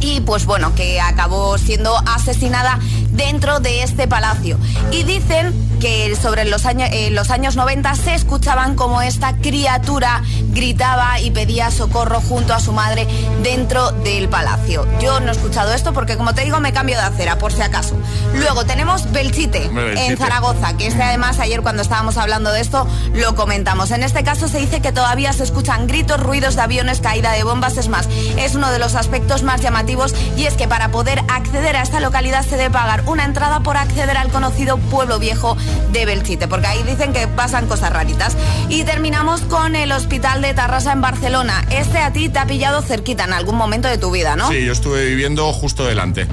y 0.00 0.20
pues 0.20 0.46
bueno, 0.46 0.74
que 0.74 1.00
acabó 1.00 1.58
siendo 1.58 1.96
asesinada 2.06 2.78
dentro 3.10 3.60
de 3.60 3.82
este 3.82 4.08
palacio. 4.08 4.58
Y 4.90 5.02
dicen 5.02 5.69
que 5.80 6.14
sobre 6.14 6.44
los 6.44 6.66
años, 6.66 6.90
eh, 6.92 7.10
los 7.10 7.30
años 7.30 7.56
90 7.56 7.94
se 7.94 8.14
escuchaban 8.14 8.76
como 8.76 9.02
esta 9.02 9.36
criatura 9.38 10.22
gritaba 10.50 11.18
y 11.20 11.30
pedía 11.30 11.70
socorro 11.70 12.20
junto 12.20 12.54
a 12.54 12.60
su 12.60 12.72
madre 12.72 13.06
dentro 13.42 13.90
del 13.90 14.28
palacio. 14.28 14.86
Yo 15.00 15.18
no 15.20 15.28
he 15.28 15.32
escuchado 15.32 15.72
esto 15.72 15.92
porque 15.92 16.16
como 16.16 16.34
te 16.34 16.44
digo 16.44 16.60
me 16.60 16.72
cambio 16.72 16.96
de 16.96 17.02
acera 17.02 17.38
por 17.38 17.52
si 17.52 17.62
acaso. 17.62 17.96
Luego 18.34 18.64
tenemos 18.64 19.10
Belchite 19.10 19.68
Belchite. 19.68 20.06
en 20.06 20.16
Zaragoza, 20.16 20.76
que 20.76 20.86
este 20.86 21.02
además 21.02 21.38
ayer 21.40 21.62
cuando 21.62 21.82
estábamos 21.82 22.16
hablando 22.18 22.52
de 22.52 22.60
esto 22.60 22.86
lo 23.14 23.34
comentamos. 23.34 23.90
En 23.90 24.02
este 24.02 24.22
caso 24.22 24.48
se 24.48 24.58
dice 24.58 24.80
que 24.80 24.92
todavía 24.92 25.32
se 25.32 25.44
escuchan 25.44 25.86
gritos, 25.86 26.20
ruidos 26.20 26.56
de 26.56 26.62
aviones, 26.62 27.00
caída 27.00 27.32
de 27.32 27.42
bombas. 27.42 27.78
Es 27.78 27.88
más, 27.88 28.06
es 28.36 28.54
uno 28.54 28.70
de 28.70 28.78
los 28.78 28.94
aspectos 28.94 29.42
más 29.42 29.62
llamativos 29.62 30.14
y 30.36 30.44
es 30.44 30.54
que 30.54 30.68
para 30.68 30.90
poder 30.90 31.22
acceder 31.28 31.76
a 31.76 31.82
esta 31.82 32.00
localidad 32.00 32.44
se 32.44 32.56
debe 32.56 32.70
pagar 32.70 33.02
una 33.06 33.24
entrada 33.24 33.60
por 33.60 33.78
acceder 33.78 34.16
al 34.18 34.28
conocido 34.28 34.76
pueblo 34.76 35.18
viejo 35.18 35.56
de 35.92 36.06
Belchite, 36.06 36.48
porque 36.48 36.66
ahí 36.66 36.82
dicen 36.84 37.12
que 37.12 37.26
pasan 37.28 37.66
cosas 37.66 37.92
raritas. 37.92 38.36
Y 38.68 38.84
terminamos 38.84 39.40
con 39.42 39.76
el 39.76 39.92
hospital 39.92 40.42
de 40.42 40.54
Tarrasa 40.54 40.92
en 40.92 41.00
Barcelona. 41.00 41.64
Este 41.70 41.98
a 41.98 42.12
ti 42.12 42.28
te 42.28 42.38
ha 42.38 42.46
pillado 42.46 42.82
cerquita 42.82 43.24
en 43.24 43.32
algún 43.32 43.56
momento 43.56 43.88
de 43.88 43.98
tu 43.98 44.10
vida, 44.10 44.36
¿no? 44.36 44.48
Sí, 44.48 44.64
yo 44.64 44.72
estuve 44.72 45.06
viviendo 45.06 45.52
justo 45.52 45.84
delante. 45.84 46.26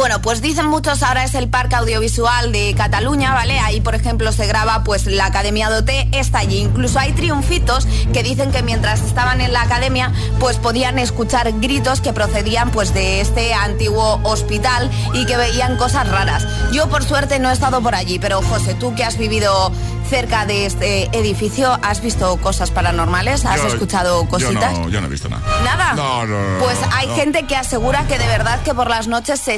Bueno, 0.00 0.22
pues 0.22 0.40
dicen 0.40 0.66
muchos 0.66 1.02
ahora 1.02 1.24
es 1.24 1.34
el 1.34 1.50
Parque 1.50 1.76
Audiovisual 1.76 2.52
de 2.52 2.74
Cataluña, 2.74 3.34
¿vale? 3.34 3.58
Ahí, 3.58 3.82
por 3.82 3.94
ejemplo, 3.94 4.32
se 4.32 4.46
graba 4.46 4.82
pues 4.82 5.04
la 5.04 5.26
Academia 5.26 5.68
de 5.68 5.76
OT, 5.76 6.16
está 6.16 6.38
allí. 6.38 6.56
Incluso 6.56 6.98
hay 6.98 7.12
triunfitos 7.12 7.86
que 8.10 8.22
dicen 8.22 8.50
que 8.50 8.62
mientras 8.62 9.02
estaban 9.02 9.42
en 9.42 9.52
la 9.52 9.60
academia, 9.60 10.10
pues 10.38 10.56
podían 10.56 10.98
escuchar 10.98 11.52
gritos 11.60 12.00
que 12.00 12.14
procedían 12.14 12.70
pues 12.70 12.94
de 12.94 13.20
este 13.20 13.52
antiguo 13.52 14.20
hospital 14.22 14.90
y 15.12 15.26
que 15.26 15.36
veían 15.36 15.76
cosas 15.76 16.08
raras. 16.08 16.46
Yo 16.72 16.88
por 16.88 17.04
suerte 17.04 17.38
no 17.38 17.50
he 17.50 17.52
estado 17.52 17.82
por 17.82 17.94
allí, 17.94 18.18
pero 18.18 18.40
José, 18.40 18.72
tú 18.72 18.94
que 18.94 19.04
has 19.04 19.18
vivido 19.18 19.70
cerca 20.10 20.44
de 20.44 20.66
este 20.66 21.04
edificio, 21.16 21.78
¿has 21.82 22.02
visto 22.02 22.36
cosas 22.38 22.72
paranormales? 22.72 23.44
¿Has 23.46 23.62
Yo- 23.62 23.68
escuchado 23.68 24.26
cositas? 24.28 24.74
Yo 24.74 24.80
no, 24.82 24.88
yo 24.88 25.00
no 25.00 25.06
he 25.06 25.10
visto 25.10 25.28
nada. 25.28 25.42
¿Nada? 25.64 25.94
No, 25.94 26.26
no, 26.26 26.58
no, 26.58 26.58
Pues 26.58 26.76
hay 26.92 27.06
gente 27.14 27.44
que 27.46 27.54
asegura 27.56 28.06
que 28.08 28.18
de 28.18 28.26
verdad 28.26 28.60
que 28.62 28.74
por 28.74 28.90
las 28.90 29.06
noches 29.06 29.38
se, 29.40 29.54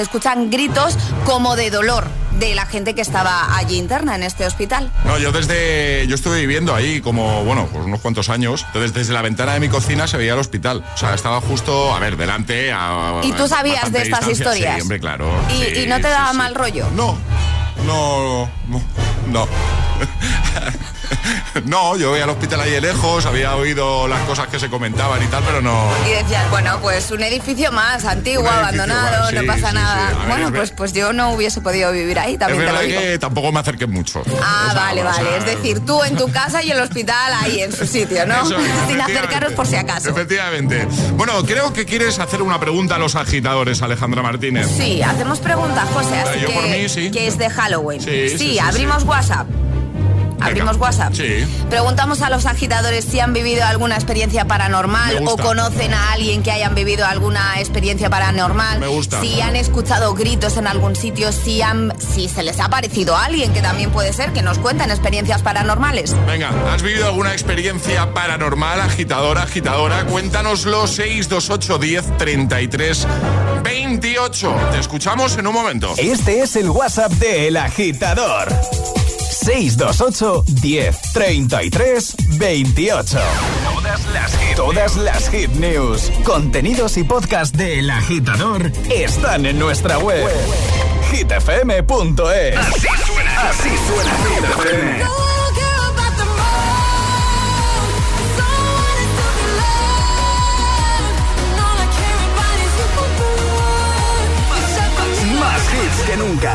escuchan 0.00 0.50
gritos 0.50 0.98
como 1.24 1.54
de 1.54 1.70
dolor 1.70 2.06
de 2.40 2.54
la 2.56 2.66
gente 2.66 2.94
que 2.96 3.00
estaba 3.00 3.56
allí 3.56 3.78
interna 3.78 4.16
en 4.16 4.24
este 4.24 4.44
hospital. 4.44 4.90
No, 5.04 5.18
yo 5.18 5.30
desde. 5.30 6.04
Yo 6.08 6.16
estuve 6.16 6.40
viviendo 6.40 6.74
ahí 6.74 7.00
como, 7.00 7.44
bueno, 7.44 7.68
pues 7.72 7.84
unos 7.84 8.00
cuantos 8.00 8.28
años. 8.28 8.64
Entonces, 8.66 8.92
desde 8.92 9.12
la 9.12 9.22
ventana 9.22 9.52
de 9.54 9.60
mi 9.60 9.68
cocina 9.68 10.08
se 10.08 10.16
veía 10.16 10.32
el 10.32 10.40
hospital. 10.40 10.82
O 10.94 10.96
sea, 10.98 11.14
estaba 11.14 11.40
justo, 11.40 11.94
a 11.94 12.00
ver, 12.00 12.16
delante. 12.16 12.72
A, 12.72 13.20
¿Y 13.22 13.30
tú 13.32 13.46
sabías 13.46 13.92
de 13.92 14.02
estas 14.02 14.26
distancia. 14.26 14.32
historias? 14.32 14.74
Sí, 14.76 14.80
hombre, 14.82 14.98
claro. 14.98 15.30
¿Y, 15.50 15.52
Sí, 15.74 15.82
y 15.84 15.86
no 15.86 15.96
te 15.96 16.02
sí, 16.04 16.08
daba 16.10 16.32
mal 16.32 16.54
rollo? 16.56 16.88
No, 16.96 17.16
no, 17.86 18.48
no, 18.68 18.82
no. 19.28 19.46
No, 21.66 21.96
yo 21.98 22.12
veía 22.12 22.24
el 22.24 22.30
hospital 22.30 22.60
ahí 22.62 22.70
de 22.70 22.80
lejos, 22.80 23.26
había 23.26 23.54
oído 23.56 24.08
las 24.08 24.20
cosas 24.22 24.48
que 24.48 24.58
se 24.58 24.70
comentaban 24.70 25.22
y 25.22 25.26
tal, 25.26 25.42
pero 25.44 25.60
no. 25.60 25.90
Y 26.08 26.10
decías, 26.10 26.48
bueno, 26.50 26.78
pues 26.80 27.10
un 27.10 27.22
edificio 27.22 27.70
más 27.70 28.04
antiguo, 28.06 28.44
edificio 28.46 28.60
abandonado, 28.62 29.24
más, 29.24 29.34
no 29.34 29.44
pasa 29.46 29.68
sí, 29.68 29.74
nada. 29.74 30.08
sí. 30.08 30.14
A 30.14 30.18
ver, 30.18 30.26
bueno, 30.28 30.46
es 30.46 30.52
pues, 30.52 30.70
pues 30.70 30.92
yo 30.94 31.12
no 31.12 31.32
hubiese 31.32 31.60
podido 31.60 31.92
vivir 31.92 32.18
ahí, 32.18 32.32
Es 32.34 32.38
también 32.38 32.60
te 32.60 32.66
lo 32.66 32.72
verdad 32.72 32.86
digo. 32.88 33.00
que 33.00 33.18
tampoco 33.18 33.52
me 33.52 33.60
acerqué 33.60 33.86
mucho. 33.86 34.22
Ah, 34.42 34.68
O 34.70 34.72
sea, 34.72 34.80
vale, 34.82 35.02
o 35.02 35.04
vale. 35.04 35.22
sea, 35.28 35.36
es 35.36 35.44
decir, 35.44 35.80
tú 35.84 36.02
en 36.02 36.16
tu 36.16 36.32
casa 36.32 36.62
y 36.62 36.70
el 36.70 36.80
hospital 36.80 37.32
ahí 37.42 37.60
en 37.60 37.72
su 37.72 37.86
sitio, 37.86 38.26
¿no? 38.26 38.42
Eso 38.42 38.58
es, 38.58 38.70
Sin 38.88 39.00
acercaros 39.00 39.52
por 39.52 39.66
si 39.66 39.76
acaso. 39.76 40.08
Efectivamente. 40.08 40.88
Bueno, 41.16 41.44
creo 41.44 41.72
que 41.74 41.84
quieres 41.84 42.18
hacer 42.18 42.40
una 42.40 42.58
pregunta 42.58 42.96
a 42.96 42.98
los 42.98 43.14
agitadores, 43.14 43.82
Alejandra 43.82 44.22
Martínez. 44.22 44.66
Sí, 44.74 45.02
hacemos 45.02 45.38
preguntas, 45.40 45.86
José, 45.92 46.18
así 46.18 46.40
Yo 46.40 46.48
que, 46.48 46.54
por 46.54 46.62
mí, 46.64 46.88
sí. 46.88 47.10
que 47.10 47.26
es 47.26 47.36
de 47.36 47.50
Halloween. 47.50 48.00
Sí, 48.00 48.58
abrimos 48.58 49.04
WhatsApp. 49.04 49.46
Abrimos 50.44 50.76
WhatsApp. 50.76 51.14
Sí. 51.14 51.46
Preguntamos 51.70 52.22
a 52.22 52.30
los 52.30 52.46
agitadores 52.46 53.04
si 53.04 53.20
han 53.20 53.32
vivido 53.32 53.64
alguna 53.64 53.94
experiencia 53.94 54.46
paranormal 54.46 55.22
o 55.26 55.36
conocen 55.36 55.94
a 55.94 56.12
alguien 56.12 56.42
que 56.42 56.50
hayan 56.50 56.74
vivido 56.74 57.06
alguna 57.06 57.58
experiencia 57.58 58.10
paranormal. 58.10 58.80
Me 58.80 58.88
gusta. 58.88 59.20
Si 59.20 59.40
han 59.40 59.56
escuchado 59.56 60.14
gritos 60.14 60.56
en 60.56 60.66
algún 60.66 60.96
sitio, 60.96 61.32
si, 61.32 61.62
han, 61.62 61.92
si 61.98 62.28
se 62.28 62.42
les 62.42 62.60
ha 62.60 62.68
parecido 62.68 63.16
a 63.16 63.24
alguien, 63.24 63.52
que 63.52 63.62
también 63.62 63.90
puede 63.90 64.12
ser, 64.12 64.32
que 64.32 64.42
nos 64.42 64.58
cuenten 64.58 64.90
experiencias 64.90 65.42
paranormales. 65.42 66.14
Venga, 66.26 66.50
¿has 66.72 66.82
vivido 66.82 67.06
alguna 67.06 67.32
experiencia 67.32 68.12
paranormal, 68.12 68.80
agitadora, 68.80 69.42
agitadora? 69.42 70.04
Cuéntanoslo 70.04 70.86
628 70.86 71.78
10 71.78 72.16
33 72.18 73.06
28. 73.62 74.54
Te 74.72 74.78
escuchamos 74.78 75.36
en 75.38 75.46
un 75.46 75.54
momento. 75.54 75.94
Este 75.96 76.42
es 76.42 76.56
el 76.56 76.70
WhatsApp 76.70 77.12
de 77.12 77.48
El 77.48 77.56
Agitador. 77.56 78.48
628 79.42 80.44
10 80.62 81.12
33 81.12 82.16
28. 82.38 83.18
Todas 83.74 84.06
las 84.12 84.36
hit, 84.36 84.56
todas 84.56 84.96
las 84.96 85.28
hit 85.30 85.50
news, 85.54 86.12
contenidos 86.24 86.96
y 86.96 87.02
podcast 87.02 87.54
de 87.56 87.80
El 87.80 87.90
Agitador 87.90 88.70
están 88.88 89.44
en 89.46 89.58
nuestra 89.58 89.98
web. 89.98 90.28
hitfm.es. 91.10 92.56
Así 92.56 92.88
suena, 93.04 93.48
así 93.48 93.70
suena 93.88 94.16
Hit 94.28 94.44
FM. 94.44 95.04
Más 105.40 105.62
hits 105.74 106.10
que 106.10 106.16
nunca. 106.16 106.54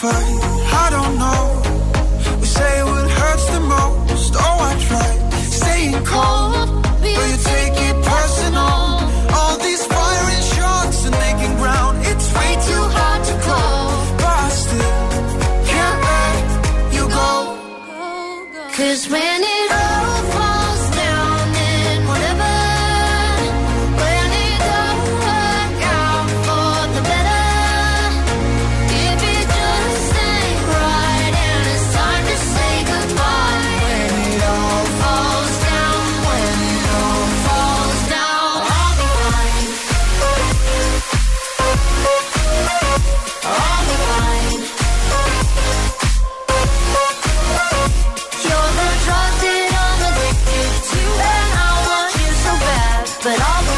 fight. 0.00 0.38
I 0.84 0.90
don't 0.90 1.16
know. 1.22 1.42
We 2.40 2.46
say 2.46 2.82
what 2.84 3.10
hurts 3.10 3.46
the 3.54 3.60
most. 3.60 4.32
Oh, 4.36 4.68
I 4.70 4.72
try 4.86 5.10
staying 5.60 6.04
cold, 6.04 6.82
but 7.00 7.26
you 7.30 7.38
take. 7.50 7.67
but 53.28 53.40
all 53.42 53.62
the 53.62 53.77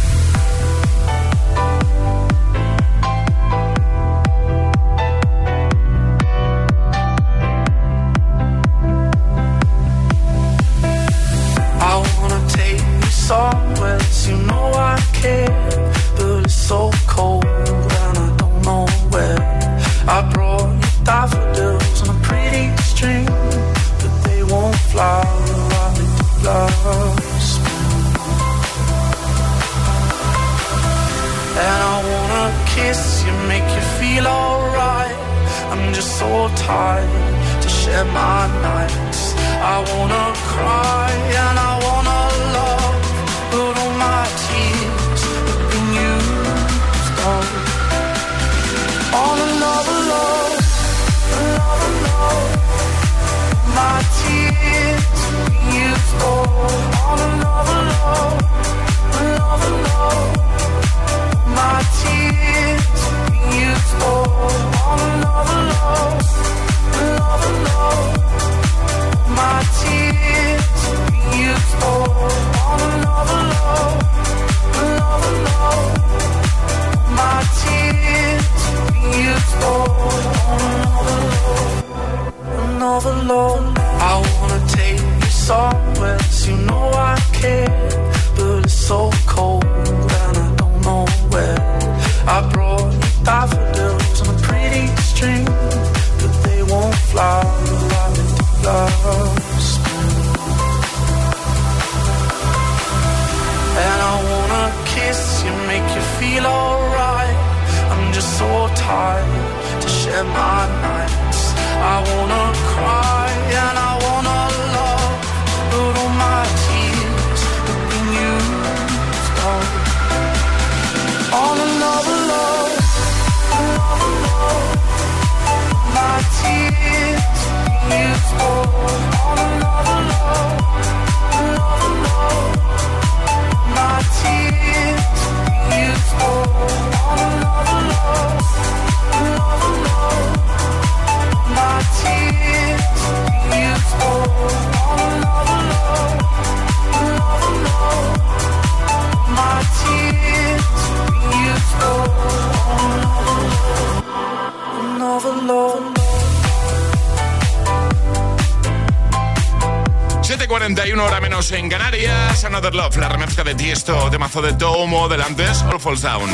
Tiesto, 164.31 164.47
de 164.47 164.53
Tomo, 164.53 165.09
del 165.09 165.21
antes, 165.21 165.61
All 165.63 165.77
Falls 165.77 166.01
Down. 166.03 166.29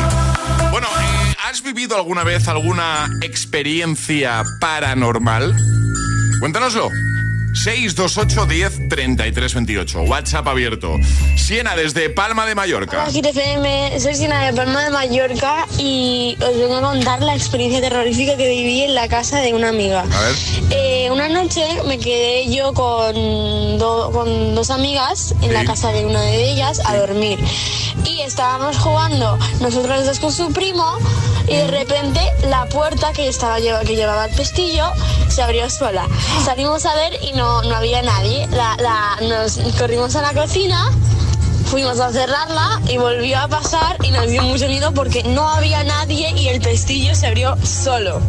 Bueno, 0.70 0.88
¿has 1.48 1.64
vivido 1.64 1.96
alguna 1.96 2.24
vez 2.24 2.48
alguna 2.48 3.08
experiencia 3.22 4.44
paranormal? 4.60 5.56
Cuéntanoslo. 6.40 6.92
628 7.54 8.46
10 8.46 8.90
33 8.90 9.54
28. 9.54 10.02
WhatsApp 10.04 10.48
abierto. 10.48 10.96
Siena 11.36 11.76
desde 11.76 12.10
Palma 12.10 12.46
de 12.46 12.56
Mallorca. 12.56 13.06
Hola, 13.10 13.30
FM. 13.30 14.00
Soy 14.00 14.16
Siena 14.16 14.46
de 14.46 14.54
Palma 14.54 14.84
de 14.84 14.90
Mallorca 14.92 15.66
y 15.80 16.38
os 16.42 16.56
vengo 16.58 16.76
a 16.78 16.82
contar 16.82 17.22
la 17.22 17.36
experiencia 17.36 17.82
terrorífica 17.82 18.38
que 18.38 18.48
viví 18.48 18.84
en 18.84 18.96
la 18.96 19.08
casa 19.08 19.40
de 19.40 19.54
una 19.54 19.70
amiga. 19.70 20.02
A 20.02 20.06
ver. 20.22 20.36
Eh, 20.70 21.10
una 21.12 21.30
noche 21.30 21.66
me 21.88 21.98
quedé 21.98 22.54
yo 22.54 22.74
con, 22.74 23.16
do- 23.80 24.12
con 24.12 24.54
dos 24.54 24.70
amigas 24.70 25.34
en 25.42 25.54
la 25.54 25.66
casa 25.66 25.92
de 25.92 26.06
una 26.06 26.22
de 26.22 26.52
ellas 26.52 26.82
a 26.86 26.96
dormir. 26.98 27.40
Y 28.06 28.22
estábamos 28.22 28.78
jugando 28.78 29.38
nosotros 29.62 30.06
dos 30.06 30.20
con 30.20 30.32
su 30.32 30.52
primo 30.54 30.98
y 31.48 31.56
de 31.56 31.68
repente 31.68 32.20
la 32.50 32.66
puerta 32.66 33.14
que, 33.14 33.28
estaba, 33.28 33.58
que 33.60 33.96
llevaba 33.96 34.26
el 34.26 34.36
pestillo 34.36 34.86
se 35.30 35.42
abrió 35.42 35.70
sola. 35.70 36.06
Salimos 36.44 36.86
a 36.86 36.94
ver 36.96 37.18
y 37.24 37.34
no, 37.34 37.62
no 37.64 37.76
había 37.76 38.02
nadie. 38.02 38.48
La- 38.52 39.18
nos 39.22 39.58
corrimos 39.78 40.16
a 40.16 40.22
la 40.22 40.34
cocina. 40.34 40.92
Fuimos 41.66 42.00
a 42.00 42.12
cerrarla 42.14 42.82
y 42.88 42.98
volvió 42.98 43.40
a 43.40 43.48
pasar 43.50 43.98
y 44.04 44.12
nos 44.12 44.28
dio 44.28 44.42
mucho 44.44 44.68
miedo 44.68 44.94
porque 44.94 45.24
no 45.24 45.50
había 45.50 45.84
nadie 45.84 46.32
y 46.38 46.48
el 46.48 46.62
pestillo 46.62 47.14
se 47.14 47.28
abrió 47.28 47.58
solo. 47.66 48.22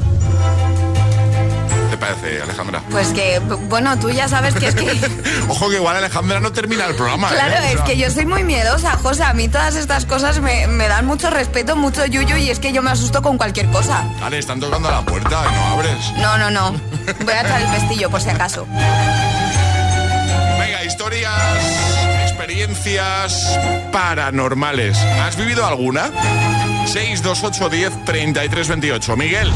¿Qué 1.98 2.06
te 2.06 2.14
parece, 2.14 2.42
Alejandra? 2.42 2.82
Pues 2.90 3.08
que, 3.08 3.40
bueno, 3.68 3.98
tú 3.98 4.10
ya 4.10 4.28
sabes 4.28 4.54
que 4.54 4.68
es 4.68 4.74
que... 4.74 4.88
Ojo 5.48 5.68
que 5.68 5.76
igual 5.76 5.96
Alejandra 5.96 6.38
no 6.40 6.52
termina 6.52 6.86
el 6.86 6.94
programa. 6.94 7.28
Claro, 7.28 7.54
¿eh? 7.54 7.74
O 7.74 7.78
es 7.78 7.80
que 7.82 7.96
yo 7.96 8.10
soy 8.10 8.24
muy 8.26 8.44
miedosa, 8.44 8.92
José. 8.92 9.24
A 9.24 9.32
mí 9.34 9.48
todas 9.48 9.74
estas 9.74 10.04
cosas 10.04 10.40
me, 10.40 10.66
me 10.68 10.86
dan 10.88 11.06
mucho 11.06 11.30
respeto, 11.30 11.76
mucho 11.76 12.06
yuyu 12.06 12.36
y 12.36 12.50
es 12.50 12.60
que 12.60 12.72
yo 12.72 12.82
me 12.82 12.90
asusto 12.90 13.22
con 13.22 13.36
cualquier 13.36 13.66
cosa. 13.70 14.04
Vale, 14.20 14.38
están 14.38 14.60
tocando 14.60 14.88
a 14.88 14.92
la 14.92 15.02
puerta 15.02 15.44
y 15.50 15.54
no 15.54 15.64
abres. 15.74 16.12
No, 16.18 16.38
no, 16.38 16.50
no. 16.50 16.72
Voy 17.24 17.34
a 17.34 17.40
echar 17.40 17.60
el 17.60 17.68
pestillo 17.68 18.10
por 18.10 18.20
si 18.20 18.28
acaso. 18.30 18.66
Venga, 20.58 20.84
historias, 20.84 21.32
experiencias 22.22 23.58
paranormales. 23.92 24.96
¿Has 24.98 25.36
vivido 25.36 25.66
alguna? 25.66 26.10
628 26.86 27.68
10 27.68 28.04
33 28.04 28.68
28. 28.68 29.16
Miguel. 29.16 29.52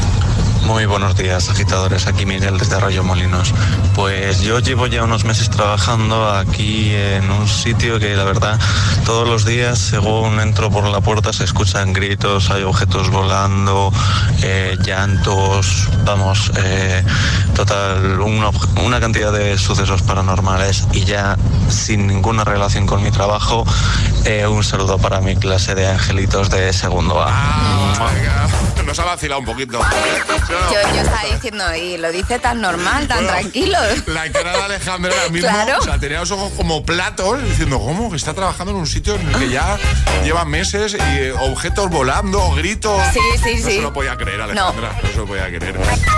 Muy 0.65 0.85
buenos 0.85 1.15
días, 1.15 1.49
agitadores. 1.49 2.07
Aquí 2.07 2.25
Miguel 2.25 2.57
desde 2.57 2.75
Arroyo 2.75 3.03
Molinos. 3.03 3.53
Pues 3.95 4.41
yo 4.41 4.59
llevo 4.59 4.87
ya 4.87 5.03
unos 5.03 5.23
meses 5.25 5.49
trabajando 5.49 6.29
aquí 6.31 6.93
en 6.95 7.29
un 7.29 7.47
sitio 7.47 7.99
que 7.99 8.15
la 8.15 8.23
verdad 8.23 8.59
todos 9.05 9.27
los 9.27 9.45
días 9.45 9.77
según 9.77 10.39
entro 10.39 10.71
por 10.71 10.85
la 10.87 11.01
puerta 11.01 11.31
se 11.33 11.43
escuchan 11.43 11.93
gritos, 11.93 12.49
hay 12.49 12.63
objetos 12.63 13.09
volando, 13.09 13.91
eh, 14.41 14.77
llantos, 14.83 15.89
vamos, 16.05 16.51
eh, 16.57 17.03
total, 17.55 18.19
un 18.21 18.41
ob- 18.43 18.83
una 18.83 18.99
cantidad 18.99 19.31
de 19.31 19.57
sucesos 19.57 20.01
paranormales 20.01 20.87
y 20.93 21.03
ya 21.03 21.37
sin 21.69 22.07
ninguna 22.07 22.43
relación 22.45 22.87
con 22.87 23.03
mi 23.03 23.11
trabajo, 23.11 23.65
eh, 24.25 24.47
un 24.47 24.63
saludo 24.63 24.97
para 24.97 25.19
mi 25.19 25.35
clase 25.35 25.75
de 25.75 25.87
angelitos 25.87 26.49
de 26.49 26.71
segundo 26.73 27.21
A. 27.21 27.29
Venga, 28.13 28.47
Nos 28.85 28.99
ha 28.99 29.05
vacilado 29.05 29.39
un 29.39 29.45
poquito. 29.45 29.79
Yo, 30.71 30.95
yo 30.95 31.01
estaba 31.01 31.23
diciendo, 31.33 31.75
y 31.75 31.97
lo 31.97 32.11
dice 32.11 32.39
tan 32.39 32.61
normal, 32.61 33.07
tan 33.07 33.25
tranquilo. 33.25 33.77
La 34.07 34.31
cara 34.31 34.51
de 34.57 34.63
Alejandra 34.63 35.11
ahora 35.13 35.29
mismo, 35.29 35.49
Claro. 35.49 35.77
o 35.79 35.83
sea, 35.83 35.99
tenía 35.99 36.19
los 36.19 36.31
ojos 36.31 36.51
como 36.55 36.83
platos, 36.85 37.43
diciendo, 37.43 37.79
¿cómo? 37.79 38.09
Que 38.09 38.17
está 38.17 38.33
trabajando 38.33 38.71
en 38.71 38.77
un 38.79 38.87
sitio 38.87 39.15
en 39.15 39.27
el 39.29 39.35
que 39.39 39.49
ya 39.49 39.77
lleva 40.23 40.45
meses 40.45 40.93
y 40.93 40.97
eh, 40.99 41.31
objetos 41.33 41.89
volando, 41.89 42.51
gritos. 42.55 43.01
Sí, 43.13 43.19
sí, 43.43 43.55
no 43.55 43.67
sí. 43.69 43.75
se 43.75 43.81
lo 43.81 43.93
podía 43.93 44.15
creer, 44.17 44.41
Alejandra. 44.41 44.93
No. 45.01 45.09
se 45.09 45.17
lo 45.17 45.25
podía 45.25 45.47
creer. 45.47 45.75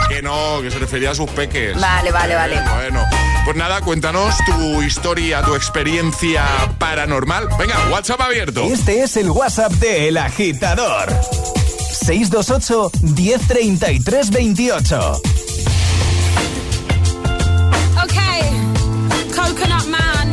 Que 0.09 0.21
no, 0.21 0.61
que 0.61 0.71
se 0.71 0.79
refería 0.79 1.11
a 1.11 1.15
sus 1.15 1.29
peques. 1.31 1.79
Vale, 1.79 2.11
vale, 2.11 2.35
vale. 2.35 2.61
Bueno, 2.75 3.03
pues 3.45 3.55
nada, 3.55 3.81
cuéntanos 3.81 4.35
tu 4.45 4.81
historia, 4.81 5.41
tu 5.43 5.55
experiencia 5.55 6.45
paranormal. 6.79 7.47
Venga, 7.57 7.75
WhatsApp 7.91 8.21
abierto. 8.21 8.63
Este 8.63 9.01
es 9.03 9.17
el 9.17 9.29
WhatsApp 9.29 9.71
de 9.73 10.07
El 10.07 10.17
Agitador. 10.17 11.09
628 11.95 12.89
1033 13.01 14.03
28. 14.29 14.91
Okay, 18.03 18.41
Coconut 19.31 19.87
Man, 19.87 20.24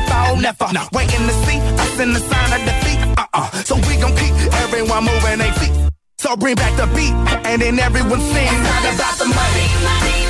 and 0.00 0.10
fall, 0.10 0.36
never. 0.36 0.66
Waiting 0.92 1.26
to 1.26 1.34
see 1.46 1.58
us 1.58 2.00
in 2.00 2.12
the 2.12 2.20
sign 2.20 2.52
of 2.52 2.60
defeat. 2.66 3.00
Uh-uh. 3.18 3.50
So 3.64 3.76
we 3.76 3.96
gon' 3.96 4.14
keep 4.16 4.34
everyone 4.64 5.04
moving 5.04 5.38
their 5.38 5.52
feet. 5.54 5.72
So 6.18 6.36
bring 6.36 6.54
back 6.54 6.76
the 6.76 6.86
beat, 6.94 7.12
and 7.46 7.62
then 7.62 7.78
everyone 7.78 8.20
sing. 8.20 8.48
It's 8.48 8.62
not 8.62 8.94
about 8.94 9.16
the 9.18 9.26
money. 9.26 9.66
money, 9.84 10.29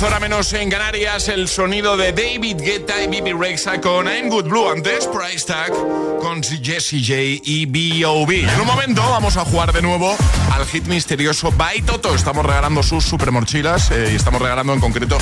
10, 0.00 0.02
hora 0.02 0.20
menos 0.20 0.50
en 0.54 0.70
Canarias, 0.70 1.28
el 1.28 1.46
sonido 1.46 1.96
de 1.96 2.12
David 2.12 2.56
Guetta 2.58 3.02
y 3.02 3.08
Bibi 3.08 3.32
Rexa 3.32 3.80
con 3.80 4.06
I'm 4.06 4.30
Good 4.30 4.46
Blue. 4.46 4.70
Antes, 4.70 5.06
Price 5.06 5.44
Tag 5.44 5.72
con 6.20 6.42
Jessie 6.42 7.02
J 7.02 7.42
y 7.44 7.66
B.O.B. 7.66 8.40
En 8.40 8.60
un 8.60 8.66
momento 8.66 9.02
vamos 9.02 9.36
a 9.36 9.44
jugar 9.44 9.72
de 9.72 9.82
nuevo 9.82 10.16
al 10.52 10.64
hit 10.66 10.86
misterioso 10.86 11.52
By 11.52 11.82
Toto. 11.82 12.14
Estamos 12.14 12.46
regalando 12.46 12.82
sus 12.82 13.04
super 13.04 13.30
mochilas 13.30 13.90
eh, 13.90 14.10
y 14.12 14.16
estamos 14.16 14.40
regalando 14.40 14.72
en 14.72 14.80
concreto 14.80 15.18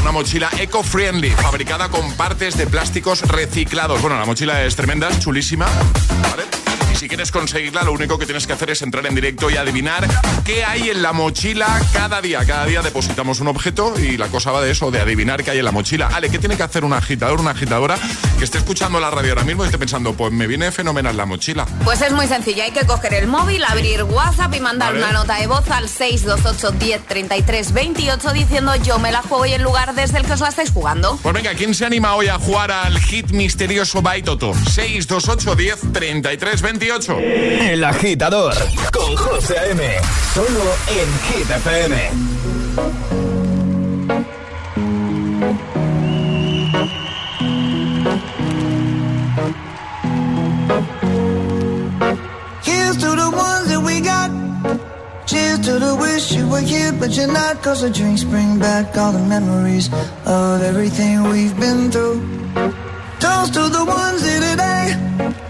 una 0.00 0.12
mochila 0.12 0.48
eco-friendly, 0.58 1.30
fabricada 1.30 1.88
con 1.88 2.12
partes 2.12 2.56
de 2.56 2.66
plásticos 2.66 3.22
reciclados. 3.22 4.00
Bueno, 4.02 4.18
la 4.18 4.24
mochila 4.24 4.64
es 4.64 4.76
tremenda, 4.76 5.08
chulísima. 5.18 5.66
Y 6.92 6.96
si 6.96 7.08
quieres 7.08 7.30
conseguirla, 7.30 7.82
lo 7.82 7.92
único 7.92 8.18
que 8.18 8.26
tienes 8.26 8.46
que 8.46 8.52
hacer 8.52 8.70
es 8.70 8.82
entrar 8.82 9.06
en 9.06 9.14
directo 9.14 9.50
y 9.50 9.56
adivinar 9.56 10.06
qué 10.44 10.64
hay 10.64 10.90
en 10.90 11.02
la 11.02 11.12
mochila 11.12 11.80
cada 11.92 12.20
día. 12.20 12.44
Cada 12.44 12.66
día 12.66 12.82
depositamos 12.82 13.40
un 13.40 13.48
objeto 13.48 13.94
y 13.98 14.16
la 14.16 14.28
cosa 14.28 14.50
va 14.50 14.60
de 14.60 14.70
eso, 14.72 14.90
de 14.90 15.00
adivinar 15.00 15.44
qué 15.44 15.52
hay 15.52 15.58
en 15.58 15.64
la 15.64 15.72
mochila. 15.72 16.08
Ale, 16.08 16.30
¿qué 16.30 16.38
tiene 16.38 16.56
que 16.56 16.62
hacer 16.62 16.84
un 16.84 16.92
agitador, 16.92 17.40
una 17.40 17.52
agitadora 17.52 17.96
que 18.38 18.44
esté 18.44 18.58
escuchando 18.58 18.98
la 18.98 19.10
radio 19.10 19.30
ahora 19.30 19.44
mismo 19.44 19.62
y 19.62 19.66
esté 19.66 19.78
pensando, 19.78 20.14
pues 20.14 20.32
me 20.32 20.46
viene 20.46 20.72
fenomenal 20.72 21.16
la 21.16 21.26
mochila? 21.26 21.66
Pues 21.84 22.02
es 22.02 22.12
muy 22.12 22.26
sencillo, 22.26 22.62
hay 22.64 22.72
que 22.72 22.84
coger 22.84 23.14
el 23.14 23.28
móvil, 23.28 23.62
abrir 23.64 24.02
WhatsApp 24.02 24.54
y 24.54 24.60
mandar 24.60 24.92
Vale. 24.92 25.04
una 25.04 25.12
nota 25.12 25.36
de 25.36 25.46
voz 25.46 25.70
al 25.70 25.88
628 25.88 26.72
10 26.72 27.06
33 27.06 27.72
28 27.72 28.32
diciendo 28.32 28.74
yo 28.76 28.98
me 28.98 29.12
la 29.12 29.22
juego 29.22 29.46
y 29.46 29.52
el 29.52 29.62
lugar 29.62 29.94
desde 29.94 30.18
el 30.18 30.26
que 30.26 30.32
os 30.32 30.40
la 30.40 30.48
estáis 30.48 30.70
jugando. 30.70 31.18
Pues 31.22 31.34
venga, 31.34 31.54
¿quién 31.54 31.74
se 31.74 31.86
anima 31.86 32.14
hoy 32.14 32.28
a 32.28 32.38
jugar 32.38 32.72
al 32.72 32.98
hit 32.98 33.30
misterioso 33.30 34.02
by 34.02 34.22
Toto? 34.22 34.54
628 34.54 35.54
10 35.54 35.92
33 35.92 36.62
28. 36.62 36.79
El 36.82 37.84
agitador 37.84 38.54
con 38.90 39.14
José 39.14 39.58
A.M. 39.58 39.82
Solo 40.32 40.64
en 40.88 41.08
Hit 41.28 41.50
FM. 41.50 41.94
Here's 52.62 52.96
to 52.96 53.10
the 53.14 53.30
ones 53.30 53.68
that 53.68 53.82
we 53.84 54.00
got. 54.00 54.30
Cheers 55.26 55.60
to 55.66 55.78
the 55.78 55.94
wish 55.96 56.32
you 56.32 56.48
were 56.48 56.60
here, 56.60 56.92
but 56.92 57.10
you're 57.14 57.30
not. 57.30 57.62
Cause 57.62 57.82
the 57.82 57.90
drinks 57.90 58.24
bring 58.24 58.58
back 58.58 58.96
all 58.96 59.12
the 59.12 59.26
memories 59.28 59.90
of 60.24 60.62
everything 60.62 61.24
we've 61.24 61.54
been 61.60 61.90
through. 61.90 62.22
Toast 63.20 63.52
to 63.52 63.68
the 63.68 63.84
ones 63.84 64.24
here 64.24 64.40
today. 64.40 65.49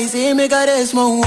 y 0.00 0.08
si 0.08 0.34
me 0.34 0.48
this 0.48 0.94
mon 0.94 1.20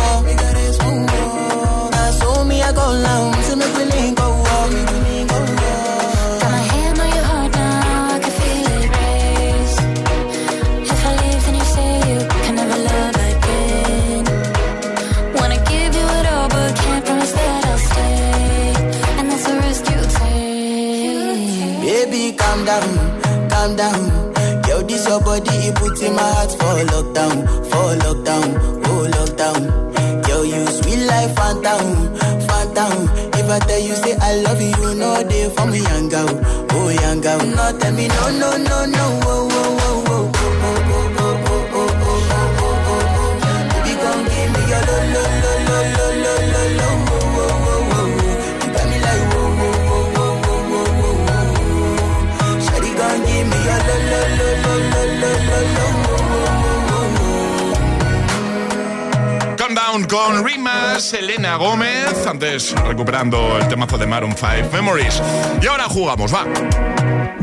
Rimas, 61.04 61.14
Elena 61.14 61.56
Gómez. 61.58 62.28
Antes 62.28 62.74
recuperando 62.86 63.58
el 63.58 63.68
temazo 63.68 63.98
de 63.98 64.08
Maroon 64.08 64.36
5 64.36 64.70
Memories. 64.72 65.22
Y 65.62 65.68
ahora 65.68 65.86
jugamos, 65.86 66.34
va. 66.34 66.46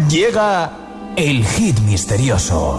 Llega 0.08 0.70
el 1.16 1.44
hit 1.44 1.78
misterioso. 1.80 2.78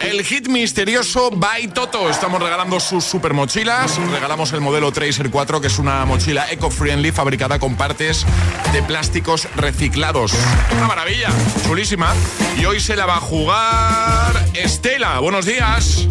El 0.00 0.22
hit 0.24 0.48
misterioso 0.48 1.30
by 1.30 1.68
Toto. 1.68 2.08
Estamos 2.08 2.40
regalando 2.40 2.78
sus 2.78 3.04
super 3.04 3.34
mochilas. 3.34 3.98
Regalamos 4.12 4.52
el 4.52 4.60
modelo 4.60 4.92
Tracer 4.92 5.30
4, 5.30 5.60
que 5.60 5.66
es 5.66 5.78
una 5.78 6.04
mochila 6.04 6.50
eco-friendly 6.50 7.10
fabricada 7.12 7.58
con 7.58 7.76
partes 7.76 8.24
de 8.72 8.82
plásticos 8.82 9.48
reciclados. 9.56 10.32
Una 10.76 10.86
maravilla, 10.86 11.30
chulísima. 11.66 12.14
Y 12.58 12.64
hoy 12.66 12.78
se 12.80 12.94
la 12.94 13.06
va 13.06 13.16
a 13.16 13.20
jugar 13.20 14.46
Estela. 14.54 15.18
Buenos 15.18 15.44
días. 15.44 16.08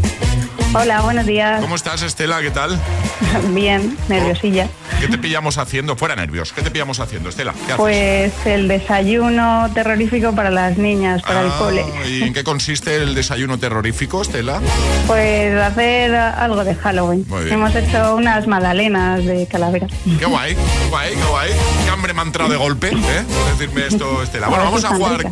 Hola, 0.77 1.01
buenos 1.01 1.25
días. 1.25 1.61
¿Cómo 1.61 1.75
estás, 1.75 2.01
Estela? 2.01 2.41
¿Qué 2.41 2.51
tal? 2.51 2.77
Bien, 3.53 3.97
nerviosilla. 4.09 4.67
¿Qué 4.99 5.07
te 5.07 5.17
pillamos 5.17 5.57
haciendo? 5.57 5.95
Fuera 5.95 6.15
nervios. 6.17 6.51
¿Qué 6.51 6.61
te 6.61 6.69
pillamos 6.71 6.99
haciendo, 6.99 7.29
Estela? 7.29 7.53
¿Qué 7.53 7.73
haces? 7.73 7.77
Pues 7.77 8.33
el 8.45 8.67
desayuno 8.67 9.69
terrorífico 9.73 10.33
para 10.35 10.49
las 10.51 10.77
niñas, 10.77 11.21
para 11.21 11.41
el 11.41 11.47
Ah, 11.49 11.55
cole. 11.59 11.85
¿Y 12.09 12.23
en 12.23 12.33
qué 12.33 12.43
consiste 12.43 12.97
el 12.97 13.15
desayuno 13.15 13.57
terrorífico, 13.57 14.21
Estela? 14.21 14.59
Pues 15.07 15.57
hacer 15.61 16.13
algo 16.15 16.63
de 16.65 16.75
Halloween. 16.75 17.25
Muy 17.29 17.43
bien. 17.43 17.53
Hemos 17.55 17.73
hecho 17.75 18.15
unas 18.15 18.45
magdalenas 18.47 19.23
de 19.25 19.47
calavera. 19.47 19.87
Qué 20.19 20.25
guay, 20.25 20.55
qué 20.55 20.89
guay, 20.89 21.13
qué 21.15 21.23
guay. 21.23 21.51
Qué 21.85 21.89
hambre 21.91 22.13
me 22.13 22.19
ha 22.21 22.23
entrado 22.25 22.49
de 22.49 22.57
golpe, 22.57 22.87
¿eh? 22.89 23.23
Por 23.27 23.57
decirme 23.57 23.87
esto, 23.87 24.23
Estela. 24.23 24.47
Bueno, 24.47 24.65
vamos 24.65 24.83
a 24.83 24.89
jugar. 24.89 25.31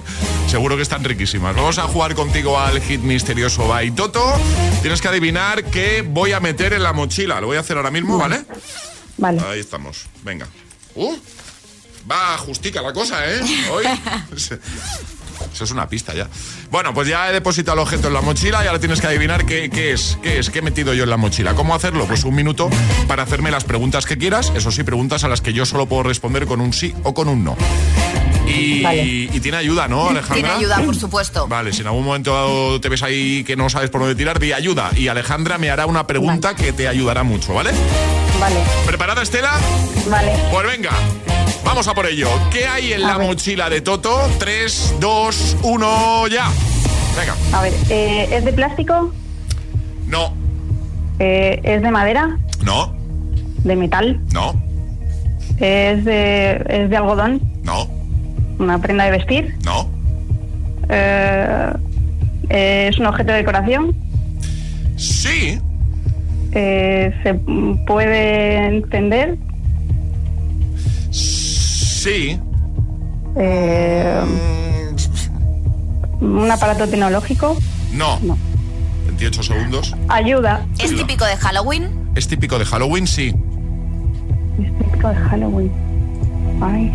Seguro 0.54 0.76
que 0.76 0.84
están 0.84 1.04
riquísimas. 1.04 1.56
Vamos 1.56 1.80
a 1.80 1.88
jugar 1.88 2.14
contigo 2.14 2.60
al 2.60 2.80
hit 2.80 3.02
misterioso 3.02 3.68
by 3.68 3.90
Toto. 3.90 4.40
Tienes 4.84 5.02
que 5.02 5.08
adivinar 5.08 5.64
qué 5.64 6.04
voy 6.08 6.32
a 6.32 6.40
meter 6.40 6.74
en 6.74 6.84
la 6.84 6.94
mochila. 6.94 7.42
Lo 7.42 7.48
voy 7.48 7.58
a 7.58 7.62
hacer 7.62 7.76
ahora 7.76 7.90
mismo, 7.90 8.20
¿vale? 8.20 8.46
Vale. 9.18 9.42
Ahí 9.48 9.60
estamos. 9.60 10.06
Venga. 10.24 10.48
Uh, 10.94 11.16
va 12.10 12.38
justica 12.38 12.84
la 12.84 12.94
cosa, 12.94 13.28
¿eh? 13.34 13.42
Hoy. 13.72 13.86
Eso 14.36 15.64
es 15.64 15.72
una 15.72 15.90
pista 15.90 16.14
ya. 16.14 16.30
Bueno, 16.70 16.94
pues 16.94 17.08
ya 17.08 17.32
he 17.32 17.34
depositado 17.34 17.74
el 17.74 17.80
objeto 17.82 18.10
en 18.10 18.14
la 18.14 18.22
mochila 18.22 18.64
y 18.64 18.68
ahora 18.68 18.80
tienes 18.80 19.02
que 19.02 19.08
adivinar 19.08 19.48
qué, 19.48 19.72
qué 19.72 19.92
es, 19.92 20.20
qué 20.22 20.38
es, 20.38 20.52
qué 20.52 20.60
he 20.60 20.62
metido 20.62 20.94
yo 20.94 21.06
en 21.06 21.10
la 21.10 21.18
mochila. 21.18 21.56
¿Cómo 21.56 21.74
hacerlo? 21.74 22.06
Pues 22.06 22.26
un 22.26 22.36
minuto 22.36 22.70
para 23.08 23.24
hacerme 23.24 23.50
las 23.50 23.64
preguntas 23.64 24.06
que 24.06 24.20
quieras. 24.20 24.52
Eso 24.56 24.70
sí, 24.70 24.84
preguntas 24.84 25.24
a 25.24 25.28
las 25.28 25.42
que 25.42 25.52
yo 25.52 25.66
solo 25.66 25.88
puedo 25.88 26.04
responder 26.04 26.46
con 26.46 26.62
un 26.62 26.74
sí 26.74 26.94
o 27.02 27.16
con 27.16 27.28
un 27.28 27.44
no. 27.44 27.58
Y, 28.48 28.82
Vale. 28.84 29.04
y 29.04 29.40
tiene 29.40 29.58
ayuda, 29.58 29.88
¿no, 29.88 30.10
Alejandra? 30.10 30.34
Tiene 30.36 30.50
ayuda, 30.50 30.82
por 30.86 30.96
supuesto. 30.96 31.48
Vale, 31.48 31.72
si 31.74 31.82
en 31.82 31.88
algún 31.88 32.04
momento 32.06 32.80
te 32.82 32.90
ves 32.90 33.02
ahí 33.04 33.44
que 33.44 33.56
no 33.56 33.70
sabes 33.70 33.90
por 33.90 34.02
dónde 34.02 34.16
tirar, 34.16 34.40
di 34.40 34.52
ayuda. 34.54 34.92
Y 34.96 35.08
Alejandra 35.08 35.58
me 35.58 35.70
hará 35.70 35.86
una 35.86 36.06
pregunta 36.06 36.56
que 36.56 36.74
te 36.74 36.88
ayudará 36.88 37.24
mucho, 37.24 37.54
¿vale? 37.54 37.72
Vale. 38.40 38.56
¿Preparada, 38.86 39.22
Estela? 39.24 39.52
Vale. 40.10 40.34
Pues 40.52 40.68
venga, 40.68 40.92
vamos 41.64 41.88
a 41.88 41.94
por 41.94 42.06
ello. 42.06 42.28
¿Qué 42.52 42.68
hay 42.68 42.94
en 42.94 43.02
la 43.04 43.18
mochila 43.18 43.70
de 43.70 43.82
Toto? 43.82 44.28
3, 44.40 44.96
2, 45.00 45.58
1, 45.64 46.28
ya. 46.28 46.50
Venga. 47.18 47.36
A 47.58 47.62
ver, 47.62 47.74
eh, 47.90 48.28
¿es 48.32 48.44
de 48.46 48.54
plástico? 48.54 49.14
No, 50.08 50.34
Eh, 51.20 51.60
¿Es 51.64 51.82
de 51.82 51.92
madera? 51.92 52.38
no, 52.62 52.94
¿De 53.64 53.76
metal? 53.76 54.20
no, 54.32 54.54
¿Es 55.60 56.04
de, 56.04 56.62
¿Es 56.68 56.90
de 56.90 56.98
algodón? 56.98 57.40
no, 57.64 57.88
¿Una 58.60 58.80
prenda 58.80 59.06
de 59.06 59.12
vestir? 59.12 59.56
no, 59.64 59.90
Eh, 60.90 61.74
¿Es 62.50 63.00
un 63.00 63.06
objeto 63.08 63.32
de 63.32 63.38
decoración? 63.40 63.96
sí, 64.98 65.60
Eh, 66.56 67.12
¿Se 67.24 67.34
puede 67.88 68.68
encender? 68.68 69.38
sí, 71.12 72.40
Eh, 73.36 74.22
¿Un 76.22 76.52
aparato 76.52 76.88
tecnológico? 76.88 77.58
no. 77.94 78.20
28 79.08 79.44
segundos. 79.44 79.96
Ayuda. 80.10 80.66
¿Es 80.80 80.96
típico 80.96 81.26
de 81.26 81.36
Halloween? 81.38 81.88
¿Es 82.16 82.28
típico 82.28 82.58
de 82.60 82.66
Halloween? 82.66 83.08
Sí. 83.08 83.34
Típico 84.80 85.10
de 85.10 85.16
Halloween. 85.16 85.72
Ay. 86.62 86.92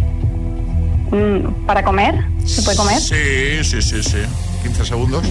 Mm, 1.10 1.66
¿Para 1.66 1.82
comer? 1.82 2.14
¿Se 2.44 2.62
puede 2.62 2.76
comer? 2.76 3.00
Sí, 3.00 3.64
sí, 3.64 3.80
sí, 3.82 4.02
sí. 4.02 4.18
15 4.62 4.84
segundos. 4.84 5.24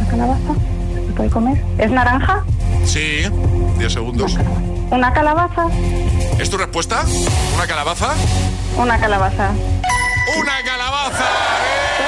¿La 0.00 0.06
calabaza? 0.10 0.54
¿Se 0.94 1.12
puede 1.12 1.30
comer? 1.30 1.64
¿Es 1.78 1.90
naranja? 1.90 2.44
Sí, 2.84 3.22
10 3.78 3.92
segundos. 3.92 4.36
¿Una 4.90 5.12
calabaza? 5.12 5.66
¿Es 6.38 6.50
tu 6.50 6.56
respuesta? 6.56 7.04
¿Una 7.54 7.66
calabaza? 7.66 8.14
Una 8.76 8.98
calabaza. 8.98 9.50
¡Una 10.40 10.62
calabaza! 10.64 11.24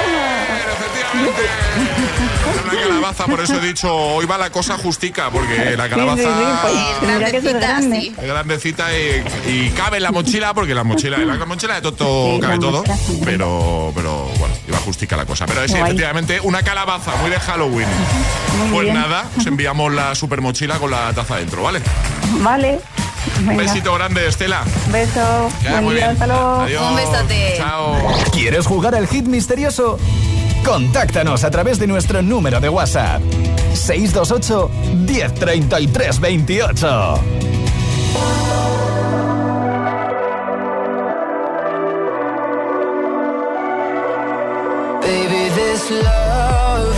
¡Bien! 0.05 0.61
¡Efectivamente! 0.73 2.12
Es 2.51 2.63
una 2.63 2.81
calabaza, 2.87 3.25
por 3.25 3.39
eso 3.41 3.55
he 3.55 3.65
dicho, 3.67 3.93
hoy 3.93 4.25
va 4.25 4.37
la 4.37 4.49
cosa 4.49 4.77
justica, 4.77 5.29
porque 5.29 5.75
la 5.77 5.89
calabaza 5.89 6.21
Sí, 6.23 6.27
sí, 6.27 6.33
sí, 6.33 7.27
pues, 7.31 7.33
es 7.45 7.53
grande. 7.53 8.13
es 8.17 8.27
grandecita 8.27 8.87
y, 8.97 9.23
y 9.49 9.69
cabe 9.71 9.97
en 9.97 10.03
la 10.03 10.11
mochila, 10.11 10.53
porque 10.53 10.73
la 10.75 10.83
mochila, 10.83 11.17
en 11.17 11.27
la 11.39 11.45
mochila 11.45 11.75
de 11.75 11.81
Toto 11.81 12.33
Sí, 12.35 12.39
cabe 12.41 12.59
todo, 12.59 12.83
pero, 13.23 13.91
pero 13.95 14.25
bueno, 14.39 14.55
iba 14.67 14.77
justica 14.79 15.15
la 15.17 15.25
cosa. 15.25 15.45
Pero 15.45 15.61
sí, 15.67 15.73
Guay. 15.73 15.83
efectivamente, 15.83 16.39
una 16.41 16.61
calabaza, 16.63 17.15
muy 17.21 17.29
de 17.29 17.39
Halloween. 17.39 17.87
Muy 18.59 18.69
pues 18.71 18.83
bien. 18.83 18.95
nada, 18.95 19.25
os 19.37 19.45
enviamos 19.45 19.91
la 19.93 20.13
super 20.15 20.41
mochila 20.41 20.77
con 20.79 20.91
la 20.91 21.11
taza 21.13 21.37
dentro, 21.37 21.63
¿vale? 21.63 21.81
Vale. 22.39 22.79
Un 23.47 23.57
besito 23.57 23.93
grande, 23.95 24.27
Estela. 24.27 24.63
Beso. 24.91 25.49
Ya, 25.63 25.71
Buen 25.71 25.83
muy 25.85 25.95
día, 25.95 26.09
bien. 26.09 26.21
hasta 26.21 26.27
luego. 26.27 26.61
Adiós. 26.61 26.83
Un 26.89 26.95
besote. 26.97 27.53
Chao. 27.57 28.13
¿Quieres 28.31 28.65
jugar 28.67 28.95
al 28.95 29.07
hit 29.07 29.25
misterioso? 29.25 29.97
Contáctanos 30.65 31.43
a 31.43 31.51
través 31.51 31.77
de 31.77 31.87
nuestro 31.87 32.21
número 32.21 32.59
de 32.59 32.69
WhatsApp. 32.69 33.21
628 33.73 34.69
1033 34.95 36.19
28. 36.19 37.19
Baby, 45.01 45.49
this 45.53 45.91
love, 45.91 46.95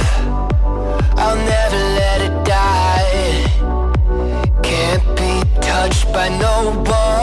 I'll 1.17 1.35
never 1.35 1.81
let 1.95 2.21
it 2.21 2.45
die. 2.45 3.45
Can't 4.61 5.03
be 5.15 5.41
touched 5.59 6.13
by 6.13 6.29
no 6.29 6.83
one. 6.85 7.14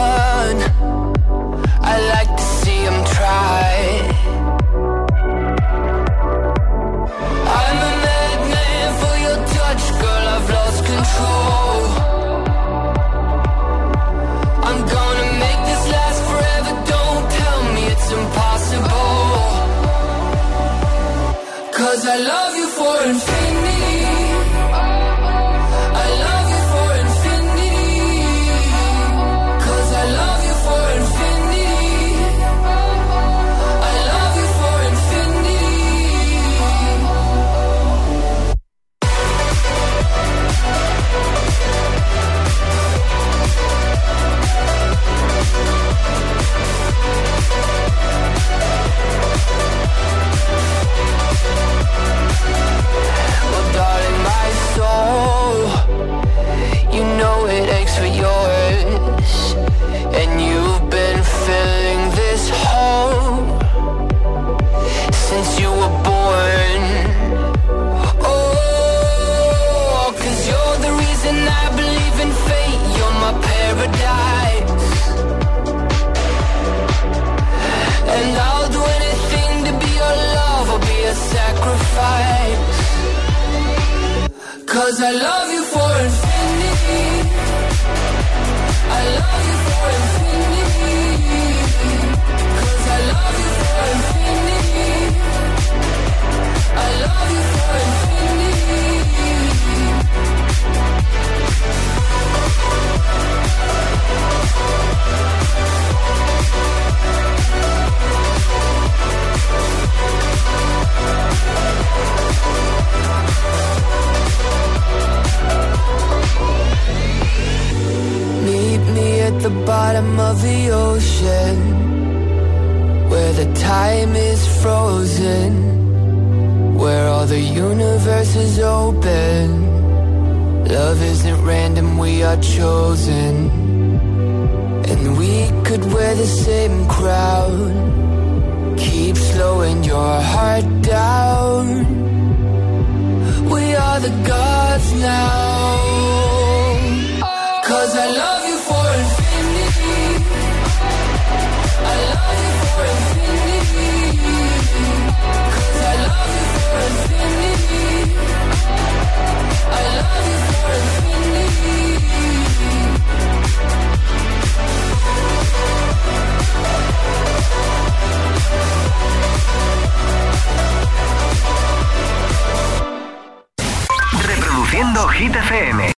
the 22.17 22.42